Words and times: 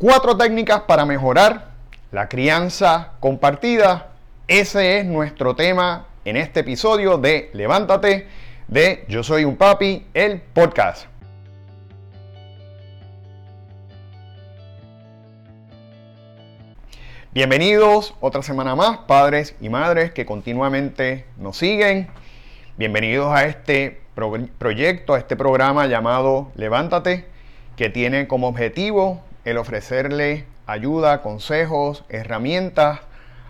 Cuatro 0.00 0.36
técnicas 0.36 0.82
para 0.82 1.04
mejorar 1.04 1.70
la 2.12 2.28
crianza 2.28 3.14
compartida. 3.18 4.12
Ese 4.46 5.00
es 5.00 5.04
nuestro 5.04 5.56
tema 5.56 6.06
en 6.24 6.36
este 6.36 6.60
episodio 6.60 7.18
de 7.18 7.50
Levántate 7.52 8.28
de 8.68 9.04
Yo 9.08 9.24
Soy 9.24 9.42
un 9.42 9.56
Papi, 9.56 10.06
el 10.14 10.40
podcast. 10.40 11.06
Bienvenidos 17.32 18.14
otra 18.20 18.44
semana 18.44 18.76
más, 18.76 18.98
padres 18.98 19.56
y 19.60 19.68
madres 19.68 20.12
que 20.12 20.24
continuamente 20.24 21.24
nos 21.36 21.56
siguen. 21.56 22.06
Bienvenidos 22.76 23.34
a 23.34 23.46
este 23.46 24.00
proyecto, 24.58 25.14
a 25.14 25.18
este 25.18 25.34
programa 25.34 25.88
llamado 25.88 26.52
Levántate, 26.54 27.26
que 27.74 27.90
tiene 27.90 28.28
como 28.28 28.46
objetivo 28.46 29.24
el 29.48 29.56
ofrecerle 29.56 30.44
ayuda, 30.66 31.22
consejos, 31.22 32.04
herramientas 32.10 33.00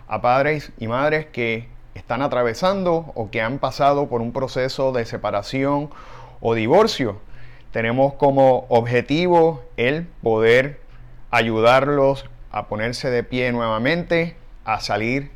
a 0.07 0.21
padres 0.21 0.71
y 0.77 0.87
madres 0.87 1.25
que 1.25 1.67
están 1.93 2.21
atravesando 2.21 3.11
o 3.15 3.29
que 3.29 3.41
han 3.41 3.59
pasado 3.59 4.07
por 4.07 4.21
un 4.21 4.31
proceso 4.31 4.93
de 4.93 5.05
separación 5.05 5.89
o 6.39 6.55
divorcio. 6.55 7.19
Tenemos 7.71 8.13
como 8.13 8.65
objetivo 8.69 9.61
el 9.75 10.07
poder 10.23 10.79
ayudarlos 11.31 12.25
a 12.49 12.67
ponerse 12.67 13.09
de 13.09 13.23
pie 13.23 13.51
nuevamente, 13.51 14.37
a 14.63 14.79
salir 14.79 15.31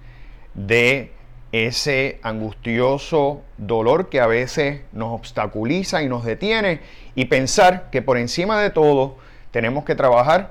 de 0.53 1.11
ese 1.51 2.19
angustioso 2.23 3.41
dolor 3.57 4.07
que 4.07 4.21
a 4.21 4.27
veces 4.27 4.79
nos 4.93 5.13
obstaculiza 5.13 6.01
y 6.03 6.07
nos 6.07 6.23
detiene 6.23 6.79
y 7.15 7.25
pensar 7.25 7.89
que 7.91 8.01
por 8.01 8.17
encima 8.17 8.61
de 8.61 8.69
todo 8.69 9.17
tenemos 9.53 9.85
que 9.85 9.93
trabajar 9.93 10.49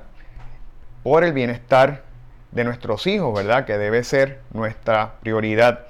por 1.02 1.24
el 1.24 1.32
bienestar 1.32 2.04
de 2.52 2.62
nuestros 2.62 3.06
hijos, 3.08 3.34
¿verdad? 3.34 3.64
Que 3.64 3.76
debe 3.76 4.04
ser 4.04 4.40
nuestra 4.52 5.14
prioridad. 5.20 5.80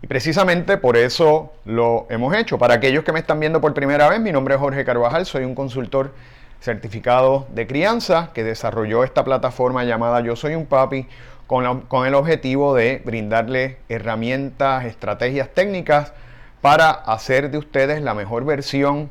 Y 0.00 0.06
precisamente 0.06 0.76
por 0.76 0.96
eso 0.96 1.52
lo 1.64 2.06
hemos 2.10 2.32
hecho. 2.36 2.56
Para 2.56 2.74
aquellos 2.74 3.02
que 3.02 3.12
me 3.12 3.18
están 3.18 3.40
viendo 3.40 3.60
por 3.60 3.74
primera 3.74 4.08
vez, 4.08 4.20
mi 4.20 4.30
nombre 4.30 4.54
es 4.54 4.60
Jorge 4.60 4.84
Carvajal, 4.84 5.26
soy 5.26 5.44
un 5.44 5.56
consultor 5.56 6.14
certificado 6.60 7.48
de 7.50 7.66
crianza 7.66 8.30
que 8.32 8.44
desarrolló 8.44 9.02
esta 9.02 9.24
plataforma 9.24 9.82
llamada 9.82 10.20
Yo 10.20 10.36
Soy 10.36 10.54
un 10.54 10.66
Papi 10.66 11.08
con, 11.48 11.80
con 11.82 12.06
el 12.06 12.14
objetivo 12.14 12.72
de 12.74 13.02
brindarle 13.04 13.78
herramientas, 13.88 14.84
estrategias 14.84 15.48
técnicas 15.52 16.12
para 16.60 16.90
hacer 16.90 17.50
de 17.50 17.58
ustedes 17.58 18.00
la 18.00 18.14
mejor 18.14 18.44
versión 18.44 19.10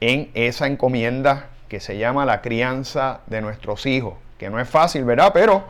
en 0.00 0.30
esa 0.34 0.66
encomienda 0.66 1.46
que 1.68 1.80
se 1.80 1.98
llama 1.98 2.24
la 2.24 2.42
crianza 2.42 3.20
de 3.26 3.40
nuestros 3.40 3.86
hijos, 3.86 4.14
que 4.38 4.50
no 4.50 4.60
es 4.60 4.68
fácil, 4.68 5.04
¿verdad? 5.04 5.32
Pero 5.34 5.64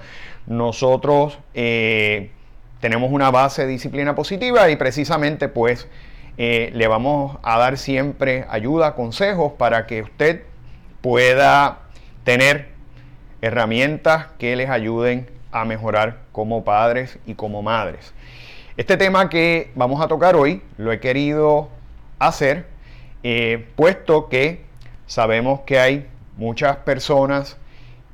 nosotros 0.47 1.39
eh, 1.55 2.31
tenemos 2.81 3.11
una 3.11 3.31
base 3.31 3.63
de 3.63 3.69
disciplina 3.69 4.15
positiva 4.15 4.69
y 4.71 4.77
precisamente 4.77 5.49
pues 5.49 5.89
eh, 6.39 6.71
le 6.75 6.87
vamos 6.87 7.39
a 7.43 7.59
dar 7.59 7.79
siempre 7.79 8.45
ayuda, 8.51 8.95
consejos 8.95 9.53
para 9.53 9.87
que 9.87 10.03
usted 10.03 10.43
pueda 11.01 11.79
tener 12.25 12.69
herramientas 13.41 14.27
que 14.39 14.57
les 14.57 14.69
ayuden 14.69 15.31
a 15.53 15.65
mejorar 15.65 16.19
como 16.33 16.65
padres 16.65 17.19
y 17.27 17.35
como 17.35 17.63
madres. 17.63 18.13
Este 18.77 18.99
tema 18.99 19.31
que 19.31 19.71
vamos 19.75 20.03
a 20.03 20.09
tocar 20.09 20.37
hoy 20.37 20.63
lo 20.77 20.93
he 20.93 21.01
querido 21.01 21.71
hacer 22.19 22.67
eh, 23.23 23.67
puesto 23.75 24.29
que 24.29 24.66
Sabemos 25.07 25.61
que 25.61 25.79
hay 25.79 26.07
muchas 26.37 26.79
personas 26.79 27.57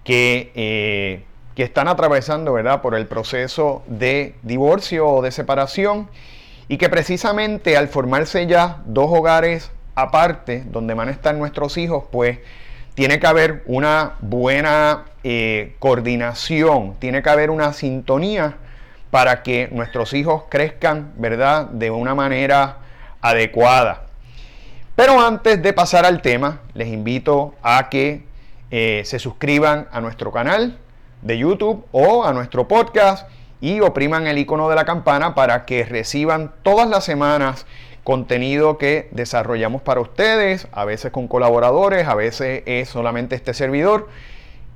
que, 0.05 0.53
eh, 0.55 1.25
que 1.55 1.63
están 1.63 1.89
atravesando 1.89 2.53
¿verdad? 2.53 2.83
por 2.83 2.95
el 2.95 3.07
proceso 3.07 3.83
de 3.87 4.35
divorcio 4.43 5.09
o 5.09 5.23
de 5.23 5.31
separación 5.31 6.09
y 6.69 6.79
que 6.79 6.89
precisamente 6.89 7.77
al 7.77 7.89
formarse 7.89 8.47
ya 8.47 8.83
dos 8.87 9.11
hogares 9.11 9.71
aparte 9.95 10.65
donde 10.67 10.95
van 10.95 11.09
a 11.09 11.11
estar 11.13 11.35
nuestros 11.35 11.77
hijos, 11.77 12.05
pues 12.11 12.39
tiene 12.95 13.21
que 13.21 13.27
haber 13.27 13.63
una 13.67 14.15
buena 14.21 15.05
eh, 15.25 15.77
coordinación, 15.79 16.97
tiene 16.99 17.23
que 17.23 17.31
haber 17.31 17.51
una 17.51 17.73
sintonía 17.73 18.57
para 19.11 19.43
que 19.43 19.69
nuestros 19.73 20.15
hijos 20.15 20.45
crezcan, 20.49 21.13
¿verdad?, 21.17 21.67
de 21.67 21.91
una 21.91 22.15
manera 22.15 22.79
adecuada. 23.21 24.07
Pero 24.95 25.21
antes 25.21 25.63
de 25.63 25.73
pasar 25.73 26.05
al 26.05 26.21
tema, 26.21 26.61
les 26.75 26.89
invito 26.89 27.55
a 27.63 27.89
que 27.89 28.25
eh, 28.71 29.03
se 29.07 29.19
suscriban 29.19 29.89
a 29.91 30.03
nuestro 30.03 30.33
canal 30.33 30.79
de 31.23 31.39
YouTube 31.39 31.87
o 31.93 32.25
a 32.25 32.33
nuestro 32.35 32.69
podcast 32.69 33.27
y 33.63 33.81
opriman 33.81 34.27
el 34.27 34.37
icono 34.37 34.69
de 34.69 34.77
la 34.77 34.85
campana 34.85 35.35
para 35.35 35.65
que 35.65 35.85
reciban 35.85 36.53
todas 36.63 36.89
las 36.89 37.05
semanas 37.05 37.65
contenido 38.05 38.77
que 38.77 39.09
desarrollamos 39.13 39.81
para 39.81 40.01
ustedes, 40.01 40.69
a 40.73 40.85
veces 40.85 41.11
con 41.11 41.27
colaboradores, 41.27 42.07
a 42.07 42.15
veces 42.15 42.63
es 42.67 42.89
solamente 42.89 43.35
este 43.35 43.55
servidor, 43.55 44.09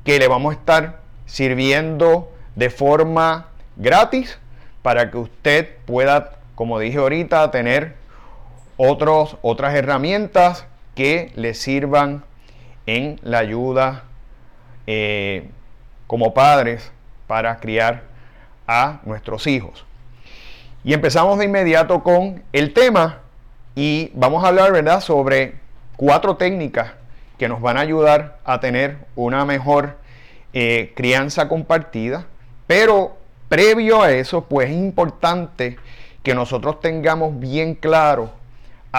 que 0.04 0.18
le 0.18 0.28
vamos 0.28 0.54
a 0.54 0.58
estar 0.58 1.00
sirviendo 1.26 2.32
de 2.54 2.70
forma 2.70 3.48
gratis 3.76 4.38
para 4.80 5.10
que 5.10 5.18
usted 5.18 5.68
pueda, 5.84 6.38
como 6.54 6.78
dije 6.78 6.98
ahorita, 6.98 7.50
tener 7.50 8.05
otras 8.76 9.74
herramientas 9.74 10.66
que 10.94 11.32
le 11.36 11.54
sirvan 11.54 12.24
en 12.86 13.20
la 13.22 13.38
ayuda 13.38 14.04
eh, 14.86 15.48
como 16.06 16.34
padres 16.34 16.92
para 17.26 17.58
criar 17.58 18.02
a 18.66 19.00
nuestros 19.04 19.46
hijos. 19.46 19.84
Y 20.84 20.94
empezamos 20.94 21.38
de 21.38 21.46
inmediato 21.46 22.02
con 22.02 22.42
el 22.52 22.72
tema 22.72 23.20
y 23.74 24.10
vamos 24.14 24.44
a 24.44 24.48
hablar, 24.48 24.72
¿verdad?, 24.72 25.00
sobre 25.00 25.56
cuatro 25.96 26.36
técnicas 26.36 26.92
que 27.38 27.48
nos 27.48 27.60
van 27.60 27.76
a 27.76 27.80
ayudar 27.80 28.38
a 28.44 28.60
tener 28.60 28.98
una 29.14 29.44
mejor 29.44 29.98
eh, 30.52 30.92
crianza 30.96 31.48
compartida. 31.48 32.26
Pero 32.66 33.16
previo 33.48 34.02
a 34.02 34.12
eso, 34.12 34.44
pues 34.44 34.70
es 34.70 34.76
importante 34.76 35.76
que 36.22 36.34
nosotros 36.34 36.80
tengamos 36.80 37.38
bien 37.38 37.74
claro 37.74 38.30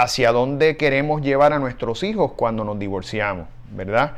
hacia 0.02 0.32
dónde 0.32 0.78
queremos 0.78 1.22
llevar 1.22 1.54
a 1.54 1.60
nuestros 1.60 2.04
hijos 2.04 2.34
cuando 2.36 2.64
nos 2.64 2.78
divorciamos, 2.80 3.48
¿verdad? 3.72 4.14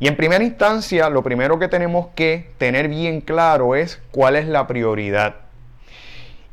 Y 0.00 0.06
en 0.06 0.16
primera 0.16 0.44
instancia, 0.44 1.10
lo 1.10 1.22
primero 1.22 1.58
que 1.58 1.68
tenemos 1.68 2.08
que 2.14 2.50
tener 2.58 2.88
bien 2.88 3.20
claro 3.20 3.74
es 3.74 4.00
cuál 4.10 4.36
es 4.36 4.46
la 4.46 4.66
prioridad. 4.66 5.36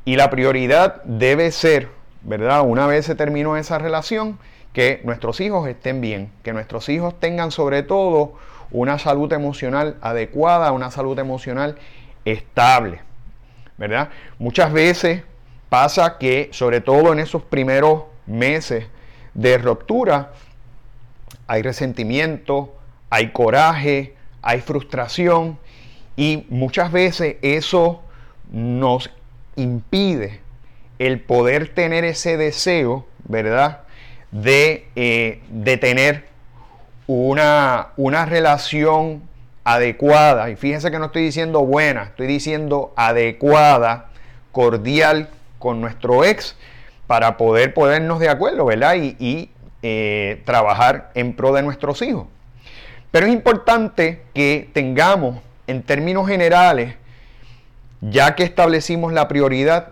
Y 0.04 0.16
la 0.16 0.30
prioridad 0.30 1.04
debe 1.04 1.52
ser, 1.52 1.90
¿verdad? 2.24 2.62
Una 2.62 2.88
vez 2.88 3.06
se 3.06 3.16
terminó 3.16 3.58
esa 3.58 3.78
relación, 3.78 4.40
que 4.74 5.00
nuestros 5.06 5.40
hijos 5.40 5.68
estén 5.70 6.02
bien, 6.02 6.32
que 6.44 6.52
nuestros 6.52 6.90
hijos 6.90 7.18
tengan 7.20 7.52
sobre 7.52 7.82
todo 7.82 8.34
una 8.72 9.00
salud 9.00 9.32
emocional 9.32 9.96
adecuada, 10.02 10.74
una 10.74 10.92
salud 10.92 11.18
emocional 11.18 11.78
estable, 12.26 13.00
¿verdad? 13.78 14.10
Muchas 14.38 14.74
veces 14.74 15.24
pasa 15.70 16.18
que, 16.18 16.50
sobre 16.52 16.82
todo 16.82 17.14
en 17.14 17.20
esos 17.20 17.44
primeros 17.44 18.04
meses 18.26 18.86
de 19.34 19.58
ruptura, 19.58 20.32
hay 21.48 21.62
resentimiento, 21.62 22.76
hay 23.10 23.32
coraje, 23.32 24.16
hay 24.42 24.62
frustración 24.62 25.58
y 26.16 26.46
muchas 26.50 26.92
veces 26.92 27.38
eso 27.42 28.02
nos 28.52 29.10
impide 29.56 30.40
el 31.00 31.20
poder 31.20 31.74
tener 31.74 32.04
ese 32.04 32.38
deseo, 32.38 33.06
¿verdad? 33.26 33.82
De, 34.32 34.88
eh, 34.96 35.42
de 35.50 35.78
tener 35.78 36.26
una, 37.08 37.90
una 37.98 38.26
relación 38.26 39.24
adecuada. 39.64 40.50
Y 40.50 40.56
fíjense 40.56 40.92
que 40.92 41.00
no 41.00 41.06
estoy 41.06 41.24
diciendo 41.24 41.66
buena, 41.66 42.04
estoy 42.04 42.28
diciendo 42.28 42.94
adecuada, 42.96 44.10
cordial 44.52 45.30
con 45.60 45.82
nuestro 45.82 46.24
ex, 46.24 46.56
para 47.08 47.38
poder 47.38 47.74
ponernos 47.74 48.20
de 48.20 48.30
acuerdo, 48.30 48.66
¿verdad? 48.66 48.96
Y, 48.96 49.50
eh, 49.82 50.42
trabajar 50.46 51.12
en 51.14 51.36
pro 51.36 51.54
de 51.54 51.62
nuestros 51.62 52.02
hijos. 52.02 52.28
Pero 53.12 53.28
es 53.28 53.34
importante 53.34 54.24
que 54.34 54.70
tengamos, 54.74 55.40
en 55.68 55.84
términos 55.84 56.28
generales, 56.28 56.96
ya 58.02 58.36
que 58.36 58.44
establecimos 58.44 59.14
la 59.14 59.28
prioridad, 59.28 59.90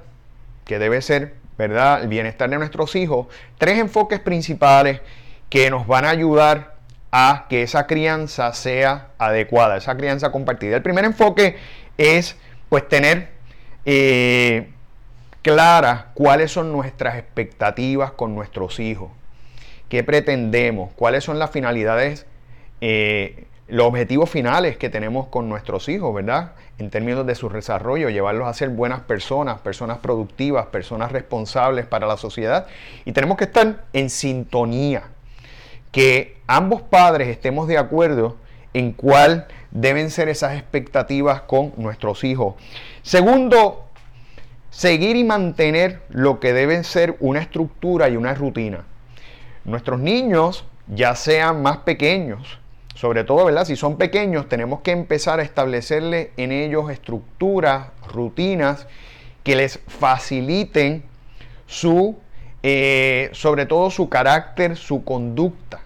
que 0.65 0.79
debe 0.79 1.01
ser, 1.01 1.35
¿verdad?, 1.57 2.01
el 2.01 2.07
bienestar 2.07 2.49
de 2.49 2.57
nuestros 2.57 2.95
hijos, 2.95 3.27
tres 3.57 3.77
enfoques 3.77 4.19
principales 4.19 5.01
que 5.49 5.69
nos 5.69 5.85
van 5.85 6.05
a 6.05 6.09
ayudar 6.09 6.73
a 7.11 7.45
que 7.47 7.61
esa 7.61 7.85
crianza 7.85 8.53
sea 8.53 9.09
adecuada, 9.19 9.77
esa 9.77 9.95
crianza 9.95 10.31
compartida. 10.31 10.77
El 10.77 10.81
primer 10.81 11.05
enfoque 11.05 11.57
es, 11.97 12.35
pues, 12.69 12.87
tener 12.89 13.29
eh, 13.85 14.72
clara 15.43 16.11
cuáles 16.15 16.51
son 16.51 16.71
nuestras 16.71 17.17
expectativas 17.17 18.13
con 18.13 18.33
nuestros 18.33 18.79
hijos, 18.79 19.11
qué 19.89 20.03
pretendemos, 20.03 20.91
cuáles 20.95 21.23
son 21.23 21.37
las 21.37 21.51
finalidades, 21.51 22.25
eh, 22.81 23.45
los 23.67 23.87
objetivos 23.87 24.29
finales 24.29 24.77
que 24.77 24.89
tenemos 24.89 25.27
con 25.27 25.49
nuestros 25.49 25.87
hijos, 25.89 26.13
¿verdad? 26.15 26.53
En 26.77 26.89
términos 26.89 27.25
de 27.25 27.35
su 27.35 27.49
desarrollo, 27.49 28.09
llevarlos 28.09 28.47
a 28.47 28.53
ser 28.53 28.69
buenas 28.69 29.01
personas, 29.01 29.59
personas 29.59 29.99
productivas, 29.99 30.67
personas 30.67 31.11
responsables 31.11 31.85
para 31.85 32.07
la 32.07 32.17
sociedad. 32.17 32.67
Y 33.05 33.11
tenemos 33.11 33.37
que 33.37 33.45
estar 33.45 33.85
en 33.93 34.09
sintonía, 34.09 35.03
que 35.91 36.37
ambos 36.47 36.81
padres 36.81 37.27
estemos 37.27 37.67
de 37.67 37.77
acuerdo 37.77 38.37
en 38.73 38.91
cuál 38.91 39.47
deben 39.71 40.09
ser 40.09 40.29
esas 40.29 40.53
expectativas 40.53 41.41
con 41.41 41.73
nuestros 41.77 42.23
hijos. 42.23 42.55
Segundo, 43.01 43.85
seguir 44.73 45.15
y 45.15 45.23
mantener 45.23 46.01
lo 46.09 46.39
que 46.39 46.51
deben 46.51 46.83
ser 46.83 47.15
una 47.19 47.39
estructura 47.39 48.09
y 48.09 48.17
una 48.17 48.33
rutina. 48.33 48.85
Nuestros 49.65 49.99
niños, 49.99 50.65
ya 50.87 51.15
sean 51.15 51.61
más 51.61 51.77
pequeños, 51.77 52.59
sobre 52.95 53.23
todo, 53.23 53.45
¿verdad? 53.45 53.65
Si 53.65 53.75
son 53.75 53.97
pequeños, 53.97 54.49
tenemos 54.49 54.81
que 54.81 54.91
empezar 54.91 55.39
a 55.39 55.43
establecerle 55.43 56.31
en 56.37 56.51
ellos 56.51 56.89
estructuras, 56.89 57.89
rutinas 58.11 58.87
que 59.43 59.55
les 59.55 59.79
faciliten 59.87 61.03
su, 61.67 62.17
eh, 62.63 63.29
sobre 63.31 63.67
todo 63.67 63.91
su 63.91 64.09
carácter, 64.09 64.75
su 64.75 65.03
conducta. 65.03 65.81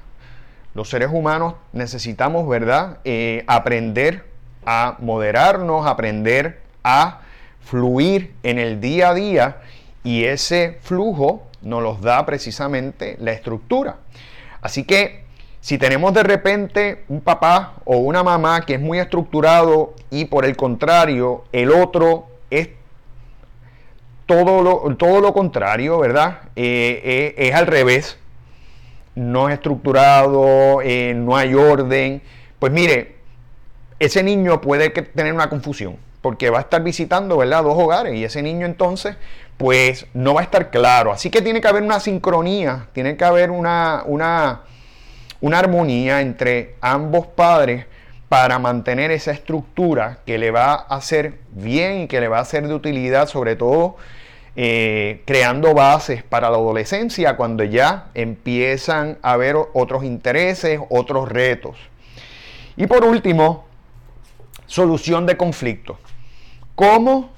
Los 0.74 0.90
seres 0.90 1.10
humanos 1.12 1.56
necesitamos, 1.74 2.48
¿verdad? 2.48 3.00
Eh, 3.04 3.44
aprender 3.48 4.24
a 4.66 4.96
moderarnos, 5.00 5.86
aprender 5.86 6.62
a 6.86 7.22
fluir 7.70 8.34
en 8.44 8.60
el 8.60 8.80
día 8.80 9.10
a 9.10 9.14
día 9.14 9.58
y 10.04 10.24
ese 10.24 10.78
flujo 10.82 11.44
nos 11.62 11.84
los 11.84 12.02
da 12.02 12.26
precisamente 12.26 13.18
la 13.20 13.34
estructura. 13.34 13.98
Así 14.62 14.86
que 14.86 15.26
si 15.60 15.78
tenemos 15.78 16.14
de 16.14 16.24
repente 16.24 17.04
un 17.10 17.20
papá 17.20 17.74
o 17.84 17.98
una 17.98 18.24
mamá 18.24 18.62
que 18.62 18.76
es 18.76 18.80
muy 18.80 19.00
estructurado 19.00 19.94
y 20.10 20.26
por 20.26 20.46
el 20.46 20.56
contrario 20.56 21.44
el 21.52 21.72
otro 21.72 22.28
es 22.50 22.70
todo 24.26 24.62
lo, 24.62 24.96
todo 24.96 25.20
lo 25.20 25.34
contrario, 25.34 26.00
¿verdad? 26.00 26.40
Eh, 26.56 27.02
eh, 27.04 27.48
es 27.50 27.54
al 27.54 27.68
revés, 27.68 28.18
no 29.16 29.50
es 29.50 29.56
estructurado, 29.56 30.82
eh, 30.82 31.14
no 31.16 31.36
hay 31.36 31.54
orden, 31.54 32.22
pues 32.60 32.72
mire, 32.72 33.17
ese 34.00 34.24
niño 34.24 34.62
puede 34.62 34.90
tener 34.90 35.34
una 35.34 35.50
confusión 35.50 35.98
porque 36.22 36.50
va 36.50 36.58
a 36.58 36.62
estar 36.62 36.84
visitando, 36.84 37.38
¿verdad? 37.38 37.64
Dos 37.64 37.78
hogares 37.78 38.16
y 38.16 38.24
ese 38.24 38.42
niño 38.42 38.66
entonces 38.66 39.16
pues 39.58 40.06
no 40.14 40.34
va 40.34 40.42
a 40.42 40.44
estar 40.44 40.70
claro. 40.70 41.12
Así 41.12 41.30
que 41.30 41.42
tiene 41.42 41.62
que 41.62 41.68
haber 41.68 41.84
una 41.84 42.00
sincronía, 42.00 42.88
tiene 42.94 43.18
que 43.18 43.26
haber 43.26 43.50
una, 43.50 44.04
armonía 45.52 46.22
entre 46.22 46.76
ambos 46.82 47.28
padres 47.28 47.86
para 48.30 48.60
mantener 48.60 49.10
esa 49.12 49.32
estructura 49.32 50.20
que 50.26 50.38
le 50.38 50.52
va 50.52 50.74
a 50.74 50.98
hacer 50.98 51.40
bien 51.52 52.02
y 52.02 52.08
que 52.08 52.20
le 52.20 52.28
va 52.28 52.40
a 52.40 52.46
ser 52.46 52.68
de 52.68 52.74
utilidad, 52.74 53.28
sobre 53.28 53.56
todo 53.56 53.96
eh, 54.56 55.22
creando 55.26 55.74
bases 55.74 56.24
para 56.24 56.50
la 56.50 56.58
adolescencia 56.58 57.38
cuando 57.38 57.64
ya 57.64 58.10
empiezan 58.16 59.18
a 59.22 59.34
haber 59.34 59.56
otros 59.74 60.04
intereses, 60.04 60.80
otros 60.90 61.30
retos. 61.30 61.78
Y 62.76 62.86
por 62.86 63.06
último, 63.06 63.67
solución 64.68 65.26
de 65.26 65.38
conflictos. 65.38 65.98
¿Cómo 66.76 67.32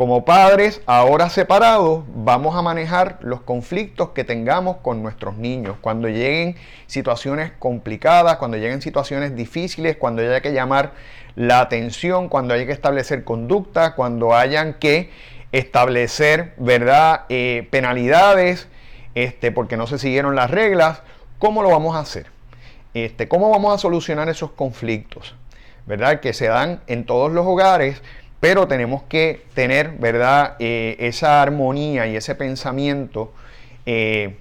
como 0.00 0.24
padres, 0.24 0.80
ahora 0.86 1.28
separados, 1.28 2.04
vamos 2.14 2.56
a 2.56 2.62
manejar 2.62 3.18
los 3.20 3.42
conflictos 3.42 4.12
que 4.14 4.24
tengamos 4.24 4.78
con 4.78 5.02
nuestros 5.02 5.36
niños. 5.36 5.76
Cuando 5.82 6.08
lleguen 6.08 6.56
situaciones 6.86 7.52
complicadas, 7.58 8.38
cuando 8.38 8.56
lleguen 8.56 8.80
situaciones 8.80 9.36
difíciles, 9.36 9.98
cuando 9.98 10.22
haya 10.22 10.40
que 10.40 10.54
llamar 10.54 10.92
la 11.36 11.60
atención, 11.60 12.30
cuando 12.30 12.54
haya 12.54 12.64
que 12.64 12.72
establecer 12.72 13.24
conducta, 13.24 13.94
cuando 13.94 14.34
hayan 14.34 14.72
que 14.72 15.10
establecer, 15.52 16.54
¿verdad?, 16.56 17.26
eh, 17.28 17.68
penalidades, 17.70 18.68
este, 19.14 19.52
porque 19.52 19.76
no 19.76 19.86
se 19.86 19.98
siguieron 19.98 20.34
las 20.34 20.50
reglas, 20.50 21.02
¿cómo 21.38 21.62
lo 21.62 21.68
vamos 21.68 21.94
a 21.94 21.98
hacer? 21.98 22.28
Este, 22.94 23.28
¿Cómo 23.28 23.50
vamos 23.50 23.74
a 23.74 23.76
solucionar 23.76 24.30
esos 24.30 24.52
conflictos? 24.52 25.34
¿Verdad? 25.86 26.20
Que 26.20 26.32
se 26.32 26.46
dan 26.46 26.80
en 26.86 27.04
todos 27.04 27.32
los 27.32 27.46
hogares, 27.46 28.02
pero 28.40 28.68
tenemos 28.68 29.02
que 29.04 29.44
tener, 29.54 29.92
¿verdad?, 29.98 30.56
eh, 30.58 30.96
esa 31.00 31.42
armonía 31.42 32.06
y 32.06 32.16
ese 32.16 32.34
pensamiento 32.34 33.32
eh, 33.86 34.36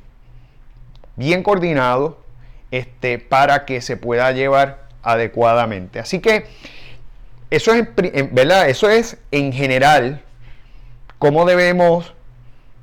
bien 1.15 1.43
coordinado 1.43 2.19
este, 2.71 3.19
para 3.19 3.65
que 3.65 3.81
se 3.81 3.97
pueda 3.97 4.31
llevar 4.31 4.87
adecuadamente. 5.03 5.99
Así 5.99 6.19
que 6.19 6.45
eso 7.49 7.73
es, 7.73 7.87
¿verdad? 8.31 8.69
Eso 8.69 8.89
es 8.89 9.17
en 9.31 9.51
general 9.51 10.21
cómo 11.17 11.45
debemos 11.45 12.13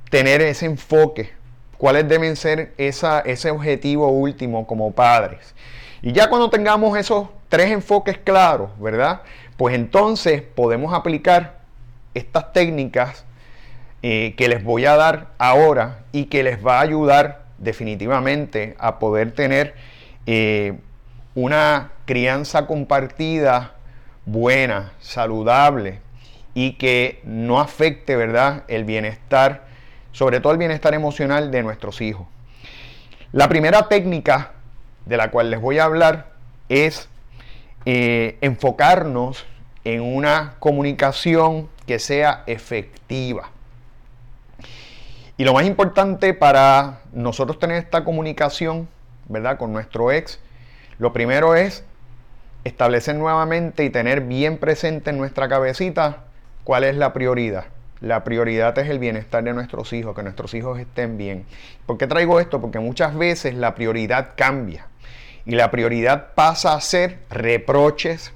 tener 0.09 0.41
ese 0.41 0.65
enfoque, 0.65 1.31
cuáles 1.77 2.07
deben 2.07 2.35
ser 2.35 2.73
ese 2.77 3.51
objetivo 3.51 4.09
último 4.09 4.65
como 4.67 4.91
padres. 4.91 5.55
Y 6.01 6.11
ya 6.11 6.29
cuando 6.29 6.49
tengamos 6.49 6.97
esos 6.97 7.27
tres 7.49 7.71
enfoques 7.71 8.17
claros, 8.17 8.69
¿verdad? 8.79 9.21
Pues 9.57 9.75
entonces 9.75 10.41
podemos 10.41 10.93
aplicar 10.93 11.59
estas 12.13 12.53
técnicas 12.53 13.25
eh, 14.03 14.35
que 14.37 14.47
les 14.47 14.63
voy 14.63 14.85
a 14.85 14.95
dar 14.95 15.27
ahora 15.37 15.99
y 16.11 16.25
que 16.25 16.43
les 16.43 16.65
va 16.65 16.79
a 16.79 16.81
ayudar 16.81 17.45
definitivamente 17.57 18.75
a 18.79 18.99
poder 18.99 19.31
tener 19.31 19.73
eh, 20.25 20.77
una 21.33 21.91
crianza 22.05 22.67
compartida 22.67 23.73
buena, 24.25 24.93
saludable 24.99 25.99
y 26.53 26.73
que 26.73 27.21
no 27.23 27.59
afecte, 27.59 28.15
¿verdad?, 28.15 28.63
el 28.67 28.83
bienestar, 28.83 29.66
sobre 30.17 30.39
todo 30.39 30.51
el 30.51 30.57
bienestar 30.57 30.95
emocional 30.95 31.51
de 31.51 31.61
nuestros 31.61 32.01
hijos. 32.01 32.25
La 33.33 33.47
primera 33.47 33.87
técnica 33.87 34.53
de 35.05 35.15
la 35.15 35.29
cual 35.29 35.51
les 35.51 35.61
voy 35.61 35.77
a 35.77 35.83
hablar 35.83 36.31
es 36.69 37.07
eh, 37.85 38.39
enfocarnos 38.41 39.45
en 39.83 40.01
una 40.01 40.55
comunicación 40.57 41.69
que 41.85 41.99
sea 41.99 42.41
efectiva. 42.47 43.51
Y 45.37 45.43
lo 45.43 45.53
más 45.53 45.65
importante 45.67 46.33
para 46.33 47.01
nosotros 47.13 47.59
tener 47.59 47.77
esta 47.77 48.03
comunicación, 48.03 48.89
¿verdad? 49.27 49.59
Con 49.59 49.71
nuestro 49.71 50.11
ex, 50.11 50.39
lo 50.97 51.13
primero 51.13 51.53
es 51.53 51.83
establecer 52.63 53.15
nuevamente 53.15 53.85
y 53.85 53.91
tener 53.91 54.21
bien 54.21 54.57
presente 54.57 55.11
en 55.11 55.19
nuestra 55.19 55.47
cabecita 55.47 56.23
cuál 56.63 56.85
es 56.85 56.95
la 56.95 57.13
prioridad. 57.13 57.65
La 57.99 58.23
prioridad 58.23 58.77
es 58.77 58.89
el 58.89 58.99
bienestar 58.99 59.43
de 59.43 59.53
nuestros 59.53 59.91
hijos, 59.93 60.15
que 60.15 60.23
nuestros 60.23 60.53
hijos 60.53 60.79
estén 60.79 61.17
bien. 61.17 61.45
¿Por 61.85 61.97
qué 61.97 62.05
traigo 62.05 62.39
esto? 62.39 62.61
Porque 62.61 62.79
muchas 62.79 63.15
veces 63.15 63.55
la 63.55 63.73
prioridad 63.73 64.33
cambia. 64.35 64.87
Y 65.45 65.51
la 65.51 65.71
prioridad 65.71 66.33
pasa 66.35 66.73
a 66.73 66.81
ser 66.81 67.19
reproches, 67.29 68.33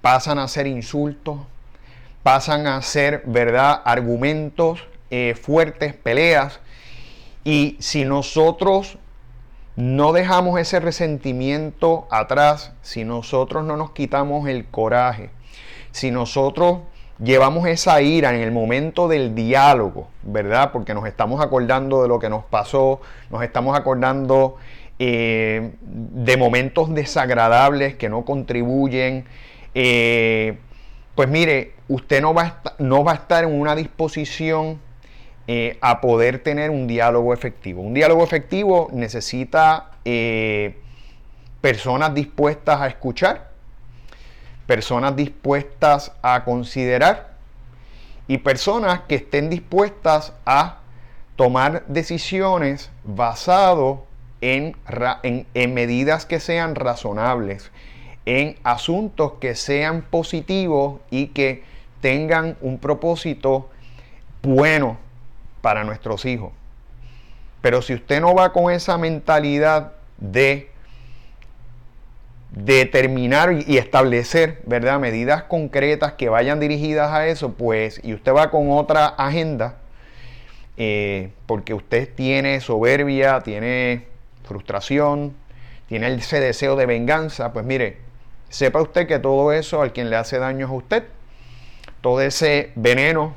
pasan 0.00 0.38
a 0.38 0.48
ser 0.48 0.66
insultos, 0.66 1.38
pasan 2.22 2.66
a 2.66 2.82
ser, 2.82 3.22
¿verdad?, 3.24 3.80
argumentos 3.84 4.86
eh, 5.10 5.34
fuertes, 5.40 5.94
peleas. 5.94 6.60
Y 7.44 7.76
si 7.80 8.04
nosotros 8.04 8.98
no 9.76 10.12
dejamos 10.12 10.60
ese 10.60 10.80
resentimiento 10.80 12.06
atrás, 12.10 12.72
si 12.82 13.04
nosotros 13.04 13.64
no 13.64 13.76
nos 13.76 13.92
quitamos 13.92 14.48
el 14.48 14.66
coraje, 14.66 15.30
si 15.92 16.10
nosotros 16.10 16.80
llevamos 17.22 17.66
esa 17.68 18.02
ira 18.02 18.34
en 18.34 18.40
el 18.40 18.50
momento 18.50 19.08
del 19.08 19.34
diálogo, 19.34 20.08
¿verdad? 20.22 20.72
Porque 20.72 20.94
nos 20.94 21.06
estamos 21.06 21.40
acordando 21.40 22.02
de 22.02 22.08
lo 22.08 22.18
que 22.18 22.28
nos 22.28 22.44
pasó, 22.44 23.00
nos 23.30 23.42
estamos 23.42 23.78
acordando 23.78 24.56
eh, 24.98 25.72
de 25.80 26.36
momentos 26.36 26.92
desagradables 26.94 27.94
que 27.94 28.08
no 28.08 28.24
contribuyen, 28.24 29.24
eh, 29.74 30.58
pues 31.14 31.28
mire, 31.28 31.74
usted 31.88 32.20
no 32.20 32.34
va, 32.34 32.42
a 32.42 32.46
estar, 32.46 32.74
no 32.78 33.04
va 33.04 33.12
a 33.12 33.14
estar 33.16 33.44
en 33.44 33.58
una 33.58 33.76
disposición 33.76 34.80
eh, 35.46 35.78
a 35.80 36.00
poder 36.00 36.38
tener 36.42 36.70
un 36.70 36.86
diálogo 36.86 37.34
efectivo. 37.34 37.82
Un 37.82 37.94
diálogo 37.94 38.24
efectivo 38.24 38.88
necesita 38.92 39.90
personas 41.60 42.12
dispuestas 42.12 42.80
a 42.80 42.88
escuchar, 42.88 43.51
personas 44.66 45.16
dispuestas 45.16 46.12
a 46.22 46.44
considerar 46.44 47.32
y 48.28 48.38
personas 48.38 49.00
que 49.08 49.16
estén 49.16 49.50
dispuestas 49.50 50.32
a 50.46 50.78
tomar 51.36 51.84
decisiones 51.86 52.90
basado 53.04 54.06
en, 54.40 54.76
medidas 55.54 56.26
que 56.26 56.40
sean 56.40 56.74
razonables, 56.74 57.70
en 58.26 58.56
asuntos 58.64 59.34
que 59.40 59.54
sean 59.54 60.02
positivos 60.02 61.00
y 61.10 61.28
que 61.28 61.62
tengan 62.00 62.56
un 62.60 62.78
propósito 62.78 63.70
bueno 64.42 64.98
para 65.60 65.84
nuestros 65.84 66.24
hijos. 66.24 66.52
Pero 67.60 67.82
si 67.82 67.94
usted 67.94 68.20
no 68.20 68.34
va 68.34 68.52
con 68.52 68.72
esa 68.72 68.98
mentalidad 68.98 69.92
de 70.18 70.71
determinar 72.52 73.64
y 73.66 73.78
establecer, 73.78 74.60
¿verdad? 74.66 75.00
Medidas 75.00 75.44
concretas 75.44 76.12
que 76.12 76.28
vayan 76.28 76.60
dirigidas 76.60 77.10
a 77.10 77.26
eso, 77.26 77.54
pues, 77.54 78.00
y 78.04 78.12
usted 78.12 78.32
va 78.32 78.50
con 78.50 78.70
otra 78.70 79.06
agenda, 79.06 79.78
eh, 80.76 81.30
porque 81.46 81.74
usted 81.74 82.08
tiene 82.14 82.60
soberbia, 82.60 83.40
tiene 83.40 84.06
frustración, 84.44 85.34
tiene 85.88 86.12
ese 86.14 86.40
deseo 86.40 86.76
de 86.76 86.86
venganza, 86.86 87.52
pues 87.52 87.64
mire, 87.64 87.98
sepa 88.50 88.82
usted 88.82 89.06
que 89.06 89.18
todo 89.18 89.52
eso 89.52 89.80
al 89.80 89.92
quien 89.92 90.10
le 90.10 90.16
hace 90.16 90.38
daño 90.38 90.66
es 90.66 90.72
a 90.72 90.74
usted, 90.74 91.04
todo 92.02 92.20
ese 92.20 92.72
veneno 92.74 93.34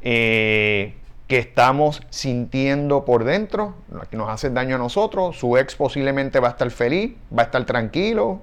eh, 0.00 0.94
que 1.28 1.38
estamos 1.38 2.02
sintiendo 2.08 3.04
por 3.04 3.22
dentro, 3.22 3.74
que 4.10 4.16
nos 4.16 4.30
hace 4.30 4.48
daño 4.48 4.76
a 4.76 4.78
nosotros. 4.78 5.38
Su 5.38 5.58
ex 5.58 5.76
posiblemente 5.76 6.40
va 6.40 6.48
a 6.48 6.50
estar 6.52 6.70
feliz, 6.70 7.12
va 7.36 7.42
a 7.42 7.44
estar 7.44 7.64
tranquilo 7.66 8.40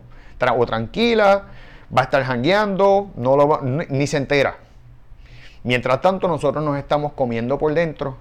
o 0.55 0.65
tranquila, 0.67 1.45
va 1.95 2.01
a 2.01 2.03
estar 2.03 2.23
jangueando, 2.23 3.09
no 3.15 3.35
lo 3.35 3.59
ni 3.63 4.05
se 4.05 4.17
entera. 4.17 4.57
Mientras 5.63 5.99
tanto, 6.01 6.27
nosotros 6.27 6.63
nos 6.63 6.77
estamos 6.77 7.13
comiendo 7.13 7.57
por 7.57 7.73
dentro 7.73 8.17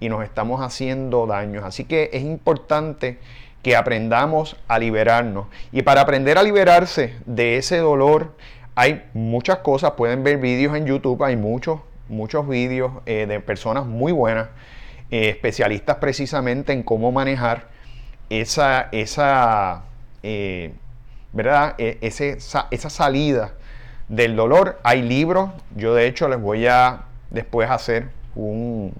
y 0.00 0.08
nos 0.08 0.24
estamos 0.24 0.60
haciendo 0.60 1.28
daños. 1.28 1.62
Así 1.62 1.84
que 1.84 2.10
es 2.12 2.22
importante 2.22 3.20
que 3.62 3.76
aprendamos 3.76 4.56
a 4.66 4.80
liberarnos. 4.80 5.46
Y 5.70 5.82
para 5.82 6.00
aprender 6.00 6.38
a 6.38 6.42
liberarse 6.42 7.14
de 7.24 7.56
ese 7.56 7.78
dolor, 7.78 8.32
hay 8.74 9.04
muchas 9.14 9.58
cosas. 9.58 9.92
Pueden 9.92 10.24
ver 10.24 10.38
vídeos 10.38 10.74
en 10.74 10.86
YouTube, 10.86 11.22
hay 11.22 11.36
muchos 11.36 11.78
muchos 12.12 12.46
vídeos 12.46 12.92
eh, 13.06 13.26
de 13.26 13.40
personas 13.40 13.86
muy 13.86 14.12
buenas, 14.12 14.48
eh, 15.10 15.30
especialistas 15.30 15.96
precisamente 15.96 16.72
en 16.72 16.82
cómo 16.82 17.10
manejar 17.10 17.68
esa, 18.30 18.88
esa, 18.92 19.84
eh, 20.22 20.72
¿verdad? 21.32 21.74
E, 21.78 21.98
esa, 22.02 22.68
esa, 22.70 22.90
salida 22.90 23.54
del 24.08 24.36
dolor. 24.36 24.78
Hay 24.84 25.02
libros, 25.02 25.50
yo 25.74 25.94
de 25.94 26.06
hecho 26.06 26.28
les 26.28 26.40
voy 26.40 26.66
a 26.66 27.04
después 27.30 27.70
hacer 27.70 28.10
un, 28.34 28.94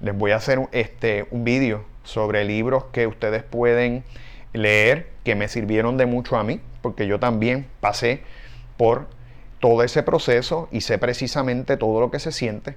les 0.00 0.16
voy 0.16 0.30
a 0.30 0.36
hacer 0.36 0.60
este, 0.72 1.26
un 1.30 1.44
vídeo 1.44 1.84
sobre 2.04 2.44
libros 2.44 2.84
que 2.92 3.06
ustedes 3.06 3.42
pueden 3.42 4.04
leer 4.52 5.10
que 5.24 5.34
me 5.34 5.48
sirvieron 5.48 5.96
de 5.96 6.06
mucho 6.06 6.36
a 6.36 6.44
mí, 6.44 6.60
porque 6.80 7.06
yo 7.06 7.18
también 7.18 7.66
pasé 7.80 8.22
por 8.76 9.08
todo 9.60 9.82
ese 9.82 10.02
proceso 10.02 10.68
y 10.70 10.82
sé 10.82 10.98
precisamente 10.98 11.76
todo 11.76 12.00
lo 12.00 12.10
que 12.10 12.18
se 12.18 12.32
siente, 12.32 12.76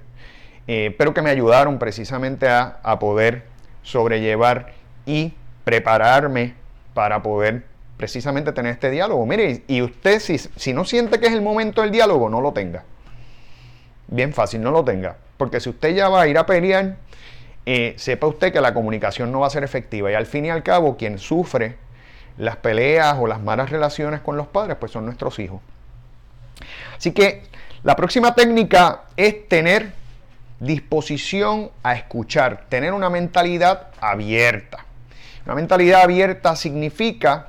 eh, 0.66 0.94
pero 0.98 1.14
que 1.14 1.22
me 1.22 1.30
ayudaron 1.30 1.78
precisamente 1.78 2.48
a, 2.48 2.98
poder 3.00 3.44
sobrellevar 3.82 4.72
y 5.06 5.34
prepararme 5.64 6.54
para 6.94 7.22
poder 7.22 7.64
precisamente 7.96 8.52
tener 8.52 8.72
este 8.72 8.90
diálogo. 8.90 9.24
Mire, 9.26 9.62
y 9.66 9.82
usted 9.82 10.20
si, 10.20 10.38
si 10.38 10.72
no 10.72 10.84
siente 10.84 11.20
que 11.20 11.26
es 11.26 11.32
el 11.32 11.42
momento 11.42 11.82
del 11.82 11.90
diálogo, 11.90 12.28
no 12.28 12.40
lo 12.40 12.52
tenga. 12.52 12.84
Bien 14.08 14.32
fácil, 14.32 14.62
no 14.62 14.70
lo 14.70 14.84
tenga. 14.84 15.16
Porque 15.36 15.60
si 15.60 15.70
usted 15.70 15.94
ya 15.94 16.08
va 16.08 16.22
a 16.22 16.28
ir 16.28 16.38
a 16.38 16.46
pelear, 16.46 16.96
eh, 17.64 17.94
sepa 17.96 18.26
usted 18.26 18.52
que 18.52 18.60
la 18.60 18.74
comunicación 18.74 19.32
no 19.32 19.40
va 19.40 19.46
a 19.46 19.50
ser 19.50 19.64
efectiva. 19.64 20.10
Y 20.10 20.14
al 20.14 20.26
fin 20.26 20.44
y 20.44 20.50
al 20.50 20.62
cabo, 20.62 20.96
quien 20.96 21.18
sufre 21.18 21.76
las 22.36 22.56
peleas 22.56 23.16
o 23.20 23.26
las 23.26 23.40
malas 23.40 23.70
relaciones 23.70 24.20
con 24.20 24.36
los 24.36 24.48
padres, 24.48 24.76
pues 24.78 24.92
son 24.92 25.04
nuestros 25.04 25.38
hijos. 25.38 25.60
Así 26.96 27.12
que 27.12 27.42
la 27.82 27.96
próxima 27.96 28.34
técnica 28.34 29.02
es 29.16 29.48
tener 29.48 29.92
disposición 30.60 31.70
a 31.82 31.94
escuchar, 31.94 32.66
tener 32.68 32.92
una 32.92 33.10
mentalidad 33.10 33.88
abierta. 34.00 34.84
Una 35.44 35.56
mentalidad 35.56 36.02
abierta 36.02 36.54
significa 36.54 37.48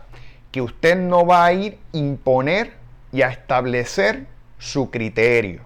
que 0.52 0.62
usted 0.62 0.98
no 0.98 1.26
va 1.26 1.46
a 1.46 1.54
ir 1.54 1.78
a 1.94 1.98
imponer 1.98 2.74
y 3.12 3.22
a 3.22 3.30
establecer 3.30 4.26
su 4.58 4.90
criterio. 4.90 5.62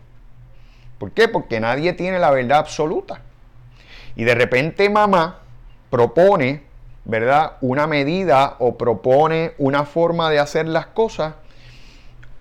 ¿Por 0.98 1.12
qué? 1.12 1.30
Porque 1.30 1.60
nadie 1.60 1.94
tiene 1.94 2.20
la 2.20 2.32
verdad 2.32 2.60
absoluta. 2.60 3.22
Y 4.16 4.26
de 4.26 4.36
repente 4.36 4.90
mamá 4.90 5.40
propone, 5.90 6.64
¿verdad? 7.06 7.54
Una 7.62 7.88
medida 7.88 8.56
o 8.60 8.78
propone 8.78 9.54
una 9.58 9.86
forma 9.86 10.30
de 10.30 10.40
hacer 10.40 10.68
las 10.68 10.88
cosas 10.88 11.36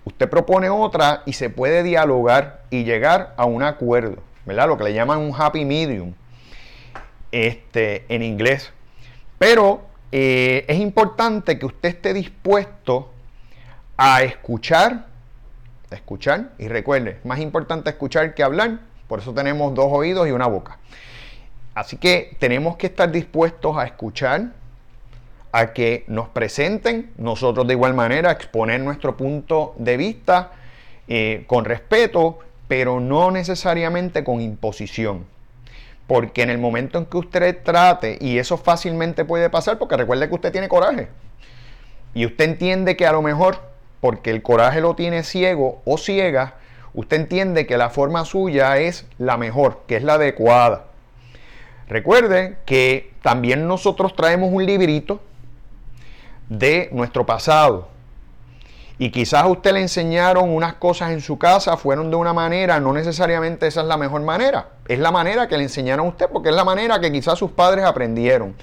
usted 0.07 0.29
propone 0.29 0.69
otra 0.69 1.23
y 1.25 1.33
se 1.33 1.49
puede 1.49 1.83
dialogar 1.83 2.63
y 2.69 2.83
llegar 2.83 3.33
a 3.37 3.45
un 3.45 3.63
acuerdo, 3.63 4.21
¿verdad? 4.45 4.67
Lo 4.67 4.77
que 4.77 4.85
le 4.85 4.93
llaman 4.93 5.19
un 5.19 5.33
happy 5.37 5.65
medium 5.65 6.13
este, 7.31 8.05
en 8.09 8.23
inglés. 8.23 8.71
Pero 9.37 9.81
eh, 10.11 10.65
es 10.67 10.79
importante 10.79 11.59
que 11.59 11.65
usted 11.65 11.89
esté 11.89 12.13
dispuesto 12.13 13.11
a 13.97 14.23
escuchar, 14.23 15.05
escuchar, 15.91 16.51
y 16.57 16.67
recuerde, 16.67 17.19
más 17.23 17.39
importante 17.39 17.89
escuchar 17.89 18.33
que 18.33 18.43
hablar, 18.43 18.79
por 19.07 19.19
eso 19.19 19.33
tenemos 19.33 19.73
dos 19.73 19.87
oídos 19.89 20.27
y 20.27 20.31
una 20.31 20.47
boca. 20.47 20.77
Así 21.75 21.97
que 21.97 22.35
tenemos 22.39 22.77
que 22.77 22.87
estar 22.87 23.11
dispuestos 23.11 23.77
a 23.77 23.85
escuchar, 23.85 24.51
a 25.51 25.73
que 25.73 26.03
nos 26.07 26.29
presenten, 26.29 27.11
nosotros 27.17 27.67
de 27.67 27.73
igual 27.73 27.93
manera 27.93 28.31
exponer 28.31 28.81
nuestro 28.81 29.17
punto 29.17 29.73
de 29.77 29.97
vista 29.97 30.51
eh, 31.07 31.45
con 31.47 31.65
respeto, 31.65 32.39
pero 32.67 32.99
no 32.99 33.31
necesariamente 33.31 34.23
con 34.23 34.41
imposición. 34.41 35.25
Porque 36.05 36.41
en 36.41 36.49
el 36.49 36.57
momento 36.57 36.97
en 36.97 37.05
que 37.05 37.17
usted 37.17 37.63
trate, 37.63 38.17
y 38.19 38.37
eso 38.37 38.57
fácilmente 38.57 39.25
puede 39.25 39.49
pasar, 39.49 39.77
porque 39.77 39.97
recuerde 39.97 40.27
que 40.27 40.35
usted 40.35 40.51
tiene 40.51 40.69
coraje, 40.69 41.07
y 42.13 42.25
usted 42.25 42.45
entiende 42.45 42.97
que 42.97 43.05
a 43.05 43.11
lo 43.11 43.21
mejor, 43.21 43.59
porque 44.01 44.31
el 44.31 44.41
coraje 44.41 44.81
lo 44.81 44.95
tiene 44.95 45.23
ciego 45.23 45.81
o 45.85 45.97
ciega, 45.97 46.55
usted 46.93 47.17
entiende 47.17 47.67
que 47.67 47.77
la 47.77 47.89
forma 47.89 48.25
suya 48.25 48.77
es 48.77 49.05
la 49.17 49.37
mejor, 49.37 49.81
que 49.87 49.97
es 49.97 50.03
la 50.03 50.15
adecuada. 50.15 50.85
Recuerde 51.87 52.57
que 52.65 53.13
también 53.21 53.67
nosotros 53.67 54.15
traemos 54.15 54.49
un 54.51 54.65
librito 54.65 55.21
de 56.49 56.89
nuestro 56.91 57.25
pasado. 57.25 57.89
Y 58.99 59.11
quizás 59.11 59.43
a 59.43 59.47
usted 59.47 59.73
le 59.73 59.81
enseñaron 59.81 60.49
unas 60.49 60.73
cosas 60.75 61.11
en 61.11 61.21
su 61.21 61.37
casa, 61.37 61.77
fueron 61.77 62.09
de 62.09 62.15
una 62.15 62.33
manera, 62.33 62.79
no 62.79 62.93
necesariamente 62.93 63.67
esa 63.67 63.81
es 63.81 63.87
la 63.87 63.97
mejor 63.97 64.21
manera. 64.21 64.69
Es 64.87 64.97
la 64.97 65.11
manera 65.11 65.47
que 65.47 65.57
le 65.57 65.63
enseñaron 65.63 66.07
a 66.07 66.09
usted, 66.09 66.27
porque 66.31 66.49
es 66.49 66.55
la 66.55 66.63
manera 66.63 66.99
que 66.99 67.11
quizás 67.11 67.37
sus 67.37 67.51
padres 67.51 67.85
aprendieron. 67.85 68.55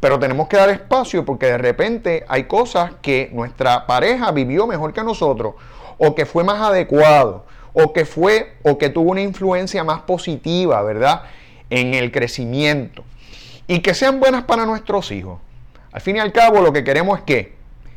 Pero 0.00 0.18
tenemos 0.18 0.48
que 0.48 0.56
dar 0.56 0.70
espacio 0.70 1.24
porque 1.24 1.46
de 1.46 1.58
repente 1.58 2.24
hay 2.26 2.44
cosas 2.44 2.92
que 3.02 3.30
nuestra 3.32 3.86
pareja 3.86 4.32
vivió 4.32 4.66
mejor 4.66 4.94
que 4.94 5.04
nosotros, 5.04 5.54
o 5.98 6.14
que 6.14 6.24
fue 6.24 6.42
más 6.42 6.60
adecuado, 6.62 7.44
o 7.74 7.92
que 7.92 8.06
fue, 8.06 8.54
o 8.62 8.78
que 8.78 8.88
tuvo 8.88 9.10
una 9.10 9.20
influencia 9.20 9.84
más 9.84 10.02
positiva, 10.02 10.82
¿verdad? 10.82 11.24
En 11.68 11.92
el 11.92 12.10
crecimiento. 12.12 13.04
Y 13.66 13.80
que 13.80 13.92
sean 13.92 14.20
buenas 14.20 14.44
para 14.44 14.64
nuestros 14.64 15.12
hijos. 15.12 15.38
Al 15.92 16.00
fin 16.00 16.16
y 16.16 16.18
al 16.20 16.32
cabo, 16.32 16.60
lo 16.60 16.72
que 16.72 16.84
queremos 16.84 17.18
es 17.18 17.24
que 17.24 17.54